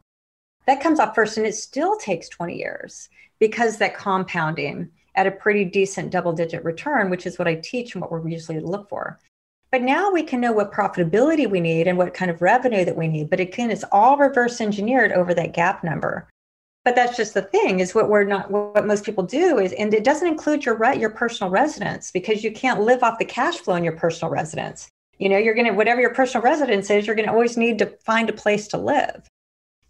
that 0.67 0.81
comes 0.81 1.01
off 1.01 1.15
first 1.15 1.37
and 1.37 1.47
it 1.47 1.55
still 1.55 1.97
takes 1.97 2.29
20 2.29 2.57
years 2.57 3.09
because 3.39 3.79
that 3.79 3.97
compounding 3.97 4.91
at 5.17 5.27
a 5.27 5.31
pretty 5.31 5.65
decent 5.65 6.11
double 6.11 6.33
digit 6.33 6.65
return 6.65 7.11
which 7.11 7.27
is 7.27 7.39
what 7.39 7.49
i 7.49 7.55
teach 7.55 7.95
and 7.95 8.03
what 8.03 8.11
we're 8.11 8.29
usually 8.29 8.61
look 8.61 8.89
for. 8.89 9.19
But 9.71 9.83
now 9.83 10.13
we 10.13 10.23
can 10.23 10.41
know 10.41 10.53
what 10.53 10.73
profitability 10.73 11.51
we 11.51 11.59
need 11.59 11.89
and 11.89 11.99
what 11.99 12.15
kind 12.15 12.31
of 12.31 12.41
revenue 12.41 12.85
that 12.85 12.97
we 12.97 13.09
need. 13.09 13.29
But 13.29 13.41
again 13.41 13.71
it's 13.71 13.85
all 13.91 14.17
reverse 14.17 14.61
engineered 14.61 15.13
over 15.13 15.35
that 15.35 15.53
gap 15.53 15.83
number. 15.83 16.29
But 16.85 16.95
that's 16.95 17.17
just 17.17 17.35
the 17.35 17.43
thing 17.43 17.81
is 17.81 17.95
what 17.95 18.11
we're 18.11 18.25
not 18.25 18.51
what 18.51 18.87
most 18.87 19.05
people 19.05 19.25
do 19.25 19.59
is 19.59 19.73
and 19.73 19.93
it 19.93 20.05
doesn't 20.05 20.29
include 20.29 20.65
your 20.65 20.95
your 20.95 21.11
personal 21.11 21.51
residence 21.51 22.11
because 22.11 22.45
you 22.45 22.53
can't 22.53 22.83
live 22.83 23.03
off 23.03 23.19
the 23.19 23.25
cash 23.25 23.57
flow 23.57 23.75
in 23.75 23.85
your 23.85 23.97
personal 23.97 24.31
residence. 24.31 24.89
You 25.19 25.29
know 25.29 25.39
you're 25.39 25.55
to 25.55 25.71
whatever 25.71 26.01
your 26.01 26.15
personal 26.15 26.45
residence 26.45 26.91
is 26.91 27.07
you're 27.07 27.17
to 27.17 27.27
always 27.27 27.57
need 27.57 27.79
to 27.79 27.87
find 28.05 28.29
a 28.29 28.35
place 28.35 28.69
to 28.69 28.79
live 28.79 29.29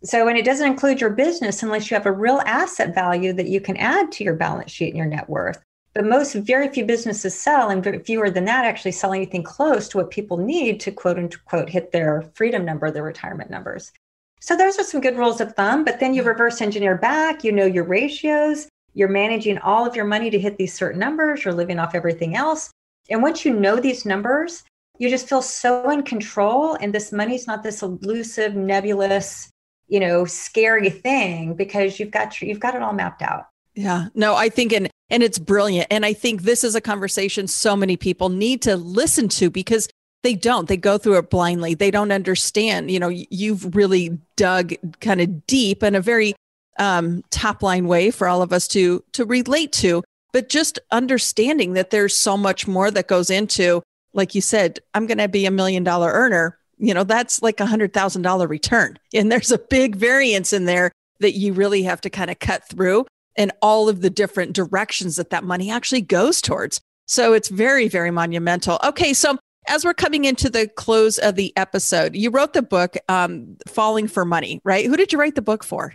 so, 0.05 0.29
and 0.29 0.37
it 0.37 0.45
doesn't 0.45 0.67
include 0.67 1.01
your 1.01 1.11
business 1.11 1.63
unless 1.63 1.91
you 1.91 1.95
have 1.95 2.07
a 2.07 2.13
real 2.13 2.43
asset 2.45 2.95
value 2.95 3.33
that 3.33 3.49
you 3.49 3.61
can 3.61 3.77
add 3.79 4.13
to 4.13 4.25
your 4.25 4.35
balance 4.35 4.71
sheet 4.71 4.89
and 4.89 4.97
your 4.97 5.07
net 5.07 5.29
worth. 5.29 5.63
But 5.95 6.05
most, 6.05 6.35
very 6.35 6.69
few 6.69 6.85
businesses 6.85 7.39
sell, 7.39 7.71
and 7.71 8.05
fewer 8.05 8.29
than 8.29 8.45
that 8.47 8.65
actually 8.65 8.93
sell 8.93 9.13
anything 9.13 9.45
close 9.45 9.89
to 9.89 9.99
what 9.99 10.11
people 10.11 10.37
need 10.37 10.81
to 10.81 10.91
quote 10.91 11.19
unquote 11.19 11.71
hit 11.71 11.93
their 11.93 12.23
freedom 12.35 12.65
number, 12.65 12.91
their 12.91 13.05
retirement 13.05 13.49
numbers. 13.49 13.93
So 14.41 14.57
those 14.57 14.79
are 14.79 14.85
some 14.85 15.01
good 15.01 15.17
rules 15.17 15.41
of 15.41 15.55
thumb. 15.55 15.85
But 15.85 16.01
then 16.01 16.13
you 16.13 16.21
mm-hmm. 16.21 16.29
reverse 16.31 16.61
engineer 16.61 16.97
back, 16.97 17.45
you 17.45 17.53
know 17.53 17.65
your 17.65 17.85
ratios, 17.85 18.69
you're 18.93 19.09
managing 19.09 19.59
all 19.59 19.87
of 19.87 19.97
your 19.97 20.05
money 20.05 20.29
to 20.31 20.39
hit 20.39 20.59
these 20.59 20.75
certain 20.75 21.01
numbers, 21.01 21.45
you're 21.45 21.55
living 21.55 21.79
off 21.79 21.95
everything 21.95 22.37
else. 22.37 22.71
And 23.09 23.23
once 23.23 23.45
you 23.45 23.55
know 23.55 23.77
these 23.77 24.05
numbers, 24.05 24.65
you 24.99 25.09
just 25.09 25.29
feel 25.29 25.43
so 25.43 25.91
in 25.91 26.03
control. 26.03 26.75
And 26.75 26.93
this 26.93 27.13
money's 27.13 27.47
not 27.47 27.63
this 27.63 27.83
elusive, 27.83 28.55
nebulous, 28.55 29.49
you 29.89 30.01
know, 30.01 30.25
scary 30.25 30.91
thing 30.91 31.55
because 31.55 31.99
you've 31.99 32.11
got 32.11 32.41
you've 32.41 32.61
got 32.61 32.75
it 32.75 32.83
all 32.83 32.93
mapped 32.93 33.23
out. 33.23 33.49
Yeah. 33.75 34.07
No, 34.15 34.35
I 34.35 34.49
think 34.49 34.73
and 34.73 34.89
and 35.11 35.23
it's 35.23 35.39
brilliant. 35.39 35.89
And 35.91 36.07
I 36.07 36.13
think 36.13 36.43
this 36.43 36.65
is 36.65 36.75
a 36.75 36.81
conversation 36.81 37.47
so 37.47 37.77
many 37.77 37.97
people 37.97 38.29
need 38.29 38.63
to 38.63 38.77
listen 38.77 39.29
to 39.31 39.51
because 39.51 39.89
they 40.23 40.35
don't. 40.35 40.69
They 40.69 40.79
go 40.79 40.97
through 40.97 41.19
it 41.19 41.31
blindly. 41.31 41.75
They 41.75 41.91
don't 41.91 42.11
understand. 42.11 42.91
You 42.91 42.99
know, 42.99 43.09
you've 43.09 43.77
really 43.77 44.19
dug 44.37 44.73
kind 45.01 45.21
of 45.21 45.47
deep 45.47 45.83
in 45.83 45.95
a 45.95 46.01
very 46.01 46.35
um, 46.79 47.23
top 47.31 47.63
line 47.63 47.87
way 47.87 48.11
for 48.11 48.27
all 48.27 48.43
of 48.43 48.53
us 48.53 48.67
to 48.69 49.05
to 49.13 49.25
relate 49.25 49.73
to. 49.73 50.03
But 50.33 50.49
just 50.49 50.81
understanding 50.91 51.75
that 51.75 51.91
there's 51.91 52.17
so 52.17 52.37
much 52.37 52.67
more 52.67 52.91
that 52.91 53.07
goes 53.07 53.31
into, 53.31 53.83
like 54.15 54.35
you 54.35 54.41
said, 54.41 54.81
I'm 54.93 55.07
going 55.07 55.19
to 55.19 55.29
be 55.29 55.47
a 55.47 55.51
million 55.51 55.85
dollar 55.85 56.11
earner. 56.11 56.59
You 56.79 56.95
know, 56.95 57.05
that's 57.05 57.43
like 57.43 57.61
a 57.61 57.67
hundred 57.67 57.93
thousand 57.93 58.23
dollar 58.23 58.47
return, 58.47 58.99
and 59.13 59.31
there's 59.31 59.53
a 59.53 59.59
big 59.59 59.97
variance 59.97 60.53
in 60.53 60.65
there 60.65 60.93
that 61.21 61.33
you 61.33 61.53
really 61.53 61.83
have 61.85 62.01
to 62.03 62.11
kind 62.11 62.31
of 62.31 62.39
cut 62.39 62.69
through 62.69 63.07
and 63.37 63.53
all 63.63 63.89
of 63.89 64.01
the 64.01 64.11
different 64.11 64.53
directions 64.53 65.17
that 65.17 65.31
that 65.31 65.45
money 65.45 65.71
actually 65.71 66.01
goes 66.01 66.41
towards. 66.41 66.81
So 67.07 67.33
it's 67.33 67.49
very, 67.49 67.89
very 67.89 68.11
monumental. 68.11 68.79
Okay. 68.85 69.13
So 69.13 69.39
as 69.67 69.85
we're 69.85 69.95
coming 69.95 70.25
into 70.25 70.51
the 70.51 70.69
close 70.69 71.19
of 71.19 71.35
the 71.37 71.53
episode, 71.57 72.15
you 72.15 72.31
wrote 72.31 72.53
the 72.53 72.63
book, 72.63 72.97
um, 73.09 73.57
Falling 73.67 74.09
for 74.09 74.25
Money, 74.25 74.61
right? 74.65 74.87
Who 74.87 74.97
did 74.97 75.13
you 75.13 75.19
write 75.19 75.35
the 75.35 75.43
book 75.43 75.65
for? 75.65 75.95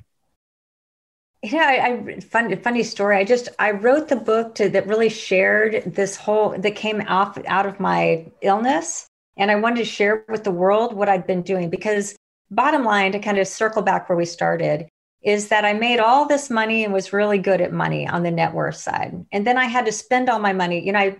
Yeah, 1.41 1.59
I, 1.59 2.13
I 2.15 2.19
fun, 2.19 2.61
funny 2.61 2.83
story. 2.83 3.15
I 3.17 3.23
just 3.23 3.47
I 3.59 3.71
wrote 3.71 4.09
the 4.09 4.17
book 4.17 4.55
to 4.55 4.69
that 4.69 4.87
really 4.87 5.07
shared 5.07 5.83
this 5.85 6.17
whole 6.17 6.57
that 6.57 6.75
came 6.75 7.01
off 7.07 7.37
out 7.47 7.65
of 7.65 7.79
my 7.79 8.29
illness, 8.41 9.07
and 9.37 9.49
I 9.51 9.55
wanted 9.55 9.77
to 9.77 9.85
share 9.85 10.25
with 10.29 10.43
the 10.43 10.51
world 10.51 10.93
what 10.93 11.09
I'd 11.09 11.27
been 11.27 11.41
doing 11.41 11.69
because 11.69 12.15
bottom 12.51 12.83
line 12.83 13.11
to 13.13 13.19
kind 13.19 13.37
of 13.37 13.47
circle 13.47 13.81
back 13.81 14.09
where 14.09 14.17
we 14.17 14.25
started 14.25 14.89
is 15.21 15.49
that 15.49 15.65
I 15.65 15.73
made 15.73 15.99
all 15.99 16.27
this 16.27 16.49
money 16.49 16.83
and 16.83 16.93
was 16.93 17.13
really 17.13 17.37
good 17.37 17.61
at 17.61 17.73
money 17.73 18.07
on 18.07 18.23
the 18.23 18.31
net 18.31 18.53
worth 18.53 18.75
side. 18.75 19.25
And 19.31 19.45
then 19.45 19.57
I 19.57 19.65
had 19.65 19.85
to 19.85 19.91
spend 19.91 20.29
all 20.29 20.39
my 20.39 20.53
money. 20.53 20.85
You 20.85 20.93
know, 20.93 20.99
I 20.99 21.17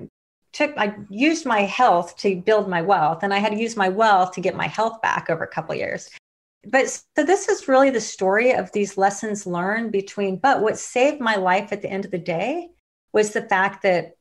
took, 0.54 0.74
I 0.78 0.96
used 1.10 1.46
my 1.46 1.62
health 1.62 2.18
to 2.18 2.42
build 2.42 2.70
my 2.70 2.82
wealth, 2.82 3.24
and 3.24 3.34
I 3.34 3.40
had 3.40 3.52
to 3.52 3.60
use 3.60 3.76
my 3.76 3.90
wealth 3.90 4.32
to 4.34 4.42
get 4.42 4.56
my 4.56 4.68
health 4.68 5.02
back 5.02 5.30
over 5.30 5.44
a 5.44 5.48
couple 5.48 5.76
years. 5.76 6.10
But 6.66 6.90
so 6.90 7.24
this 7.24 7.48
is 7.48 7.68
really 7.68 7.90
the 7.90 8.02
story 8.02 8.52
of 8.52 8.72
these 8.72 8.98
lessons 8.98 9.46
learned 9.46 9.92
between, 9.92 10.38
but 10.38 10.62
what 10.62 10.78
saved 10.78 11.22
my 11.22 11.36
life 11.36 11.72
at 11.72 11.82
the 11.82 11.90
end 11.90 12.06
of 12.06 12.12
the 12.12 12.18
day 12.18 12.70
was 13.14 13.32
the 13.32 13.42
fact 13.42 13.84
that 13.84 14.16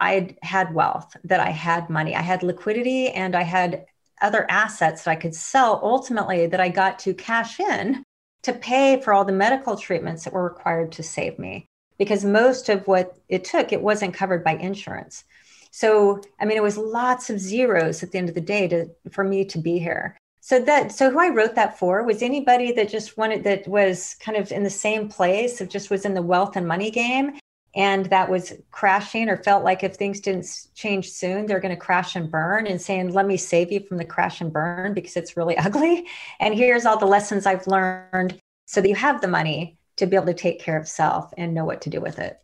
I 0.00 0.36
had 0.42 0.74
wealth, 0.74 1.14
that 1.24 1.40
I 1.40 1.50
had 1.50 1.90
money, 1.90 2.16
I 2.16 2.22
had 2.22 2.42
liquidity, 2.42 3.08
and 3.10 3.36
I 3.36 3.42
had 3.42 3.84
other 4.20 4.46
assets 4.50 5.04
that 5.04 5.10
I 5.10 5.16
could 5.16 5.34
sell 5.34 5.80
ultimately 5.82 6.46
that 6.46 6.60
I 6.60 6.68
got 6.68 6.98
to 7.00 7.14
cash 7.14 7.60
in 7.60 8.02
to 8.42 8.52
pay 8.52 9.00
for 9.00 9.12
all 9.12 9.24
the 9.24 9.32
medical 9.32 9.76
treatments 9.76 10.24
that 10.24 10.32
were 10.32 10.44
required 10.44 10.92
to 10.92 11.02
save 11.02 11.38
me. 11.38 11.66
Because 11.98 12.24
most 12.24 12.70
of 12.70 12.86
what 12.86 13.18
it 13.28 13.44
took 13.44 13.72
it 13.72 13.82
wasn't 13.82 14.14
covered 14.14 14.42
by 14.42 14.52
insurance. 14.52 15.24
So 15.70 16.22
i 16.40 16.44
mean 16.44 16.56
it 16.56 16.62
was 16.62 16.76
lots 16.76 17.30
of 17.30 17.38
zeros 17.38 18.02
at 18.02 18.10
the 18.10 18.18
end 18.18 18.28
of 18.28 18.34
the 18.34 18.40
day 18.40 18.66
to 18.68 18.88
for 19.10 19.22
me 19.22 19.44
to 19.44 19.58
be 19.58 19.78
here. 19.78 20.16
So 20.40 20.60
that 20.62 20.92
so 20.92 21.10
who 21.10 21.20
i 21.20 21.28
wrote 21.28 21.54
that 21.54 21.78
for 21.78 22.02
was 22.02 22.22
anybody 22.22 22.72
that 22.72 22.88
just 22.88 23.18
wanted 23.18 23.44
that 23.44 23.68
was 23.68 24.16
kind 24.20 24.38
of 24.38 24.50
in 24.50 24.62
the 24.62 24.70
same 24.70 25.08
place 25.08 25.60
of 25.60 25.68
just 25.68 25.90
was 25.90 26.06
in 26.06 26.14
the 26.14 26.22
wealth 26.22 26.56
and 26.56 26.66
money 26.66 26.90
game 26.90 27.38
and 27.74 28.06
that 28.06 28.28
was 28.28 28.52
crashing 28.70 29.28
or 29.28 29.36
felt 29.36 29.62
like 29.62 29.84
if 29.84 29.94
things 29.94 30.20
didn't 30.20 30.68
change 30.74 31.10
soon 31.10 31.46
they're 31.46 31.60
going 31.60 31.74
to 31.74 31.80
crash 31.80 32.16
and 32.16 32.30
burn 32.30 32.66
and 32.66 32.80
saying 32.80 33.12
let 33.12 33.26
me 33.26 33.36
save 33.36 33.70
you 33.70 33.80
from 33.80 33.96
the 33.96 34.04
crash 34.04 34.40
and 34.40 34.52
burn 34.52 34.92
because 34.94 35.16
it's 35.16 35.36
really 35.36 35.56
ugly. 35.58 36.06
And 36.40 36.54
here's 36.54 36.86
all 36.86 36.98
the 36.98 37.06
lessons 37.06 37.46
i've 37.46 37.66
learned 37.66 38.38
so 38.66 38.80
that 38.80 38.88
you 38.88 38.94
have 38.94 39.20
the 39.20 39.28
money 39.28 39.76
to 39.96 40.06
be 40.06 40.16
able 40.16 40.26
to 40.26 40.34
take 40.34 40.60
care 40.60 40.78
of 40.78 40.88
self 40.88 41.32
and 41.36 41.54
know 41.54 41.64
what 41.64 41.82
to 41.82 41.90
do 41.90 42.00
with 42.00 42.18
it. 42.18 42.40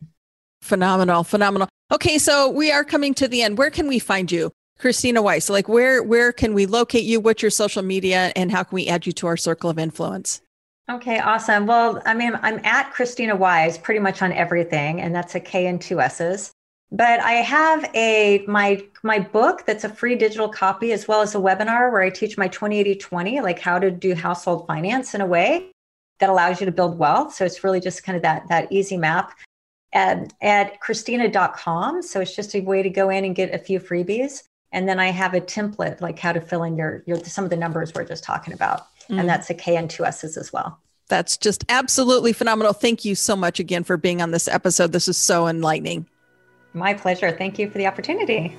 Phenomenal 0.61 1.23
phenomenal. 1.23 1.67
Okay 1.91 2.17
so 2.17 2.49
we 2.49 2.71
are 2.71 2.83
coming 2.83 3.13
to 3.15 3.27
the 3.27 3.41
end. 3.41 3.57
Where 3.57 3.71
can 3.71 3.87
we 3.87 3.99
find 3.99 4.31
you? 4.31 4.51
Krisstina 4.79 5.23
Wise 5.23 5.49
like 5.49 5.67
where 5.67 6.03
where 6.03 6.31
can 6.31 6.53
we 6.53 6.65
locate 6.65 7.03
you? 7.03 7.19
What's 7.19 7.41
your 7.41 7.51
social 7.51 7.83
media 7.83 8.31
and 8.35 8.51
how 8.51 8.63
can 8.63 8.75
we 8.75 8.87
add 8.87 9.05
you 9.05 9.11
to 9.13 9.27
our 9.27 9.37
circle 9.37 9.69
of 9.69 9.79
influence 9.79 10.41
Okay, 10.89 11.19
awesome. 11.19 11.65
Well, 11.65 12.01
I 12.05 12.13
mean, 12.13 12.39
I'm 12.41 12.63
at 12.63 12.93
Krisstina 12.93 13.37
Wise 13.37 13.77
pretty 13.77 13.99
much 13.99 14.21
on 14.21 14.31
everything, 14.31 15.01
and 15.01 15.13
that's 15.13 15.35
a 15.35 15.39
K 15.39 15.67
and 15.67 15.81
two 15.81 15.99
S's. 15.99 16.51
But 16.91 17.19
I 17.19 17.33
have 17.33 17.89
a 17.93 18.45
my 18.47 18.81
my 19.03 19.19
book 19.19 19.65
that's 19.65 19.83
a 19.83 19.89
free 19.89 20.15
digital 20.15 20.47
copy 20.47 20.93
as 20.93 21.05
well 21.05 21.21
as 21.21 21.35
a 21.35 21.39
webinar 21.39 21.91
where 21.91 22.01
I 22.01 22.09
teach 22.09 22.37
my 22.37 22.47
2080-20, 22.47 23.43
like 23.43 23.59
how 23.59 23.77
to 23.79 23.91
do 23.91 24.15
household 24.15 24.65
finance 24.65 25.13
in 25.13 25.19
a 25.19 25.25
way 25.25 25.71
that 26.19 26.29
allows 26.29 26.61
you 26.61 26.65
to 26.65 26.71
build 26.71 26.97
wealth. 26.97 27.33
So 27.33 27.43
it's 27.43 27.65
really 27.65 27.81
just 27.81 28.03
kind 28.03 28.15
of 28.15 28.21
that 28.21 28.47
that 28.47 28.71
easy 28.71 28.95
map 28.95 29.33
at, 29.91 30.31
at 30.41 30.79
krisstina.com. 30.79 32.01
So 32.01 32.21
it's 32.21 32.35
just 32.35 32.55
a 32.55 32.61
way 32.61 32.81
to 32.81 32.89
go 32.89 33.09
in 33.09 33.25
and 33.25 33.35
get 33.35 33.53
a 33.53 33.57
few 33.57 33.81
freebies. 33.81 34.43
And 34.71 34.87
then 34.87 35.01
I 35.01 35.07
have 35.07 35.33
a 35.33 35.41
template 35.41 35.99
like 35.99 36.17
how 36.19 36.31
to 36.31 36.39
fill 36.39 36.63
in 36.63 36.77
your 36.77 37.03
your 37.05 37.17
some 37.25 37.43
of 37.43 37.49
the 37.49 37.57
numbers 37.57 37.93
we're 37.93 38.05
just 38.05 38.23
talking 38.23 38.53
about 38.53 38.87
mm. 39.09 39.19
and 39.19 39.27
that's 39.27 39.49
a 39.49 39.53
K 39.53 39.75
and 39.75 39.89
two 39.89 40.05
S's 40.05 40.37
as 40.37 40.51
well. 40.51 40.79
That's 41.09 41.37
just 41.37 41.63
absolutely 41.69 42.33
phenomenal. 42.33 42.73
Thank 42.73 43.05
you 43.05 43.15
so 43.15 43.35
much 43.35 43.59
again 43.59 43.83
for 43.83 43.97
being 43.97 44.21
on 44.21 44.31
this 44.31 44.47
episode. 44.47 44.91
This 44.91 45.07
is 45.07 45.17
so 45.17 45.47
enlightening. 45.47 46.07
My 46.73 46.93
pleasure. 46.93 47.31
Thank 47.31 47.57
you 47.57 47.69
for 47.69 47.77
the 47.77 47.87
opportunity. 47.87 48.55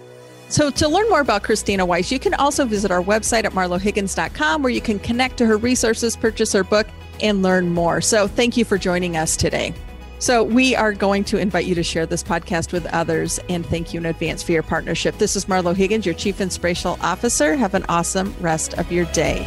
So, 0.51 0.71
to 0.71 0.89
learn 0.89 1.09
more 1.11 1.21
about 1.21 1.43
Krisstina 1.43 1.87
Wise, 1.87 2.11
you 2.11 2.19
can 2.19 2.33
also 2.35 2.65
visit 2.65 2.91
our 2.91 3.03
website 3.03 3.45
at 3.45 3.53
marlohiggins.com 3.53 4.63
where 4.63 4.73
you 4.73 4.81
can 4.81 4.99
connect 4.99 5.37
to 5.39 5.47
her 5.47 5.59
resources, 5.59 6.17
purchase 6.17 6.53
her 6.53 6.65
book, 6.65 6.87
and 7.21 7.43
learn 7.43 7.71
more. 7.71 8.01
So, 8.01 8.27
thank 8.27 8.57
you 8.57 8.65
for 8.65 8.79
joining 8.79 9.17
us 9.17 9.37
today. 9.37 9.75
So, 10.21 10.43
we 10.43 10.75
are 10.75 10.95
going 10.95 11.25
to 11.25 11.39
invite 11.39 11.67
you 11.67 11.75
to 11.75 11.83
share 11.83 12.07
this 12.07 12.23
podcast 12.23 12.73
with 12.73 12.87
others 12.87 13.39
and 13.51 13.65
thank 13.67 13.93
you 13.93 14.01
in 14.01 14.07
advance 14.07 14.43
for 14.43 14.53
your 14.53 14.63
partnership. 14.63 15.19
This 15.19 15.37
is 15.37 15.45
Marlo 15.45 15.77
Higgins, 15.77 16.07
your 16.07 16.15
Chief 16.15 16.41
Inspirational 16.41 16.99
Officer. 17.03 17.55
Have 17.55 17.75
an 17.75 17.85
awesome 17.91 18.35
rest 18.41 18.73
of 18.79 18.91
your 18.91 19.05
day. 19.07 19.47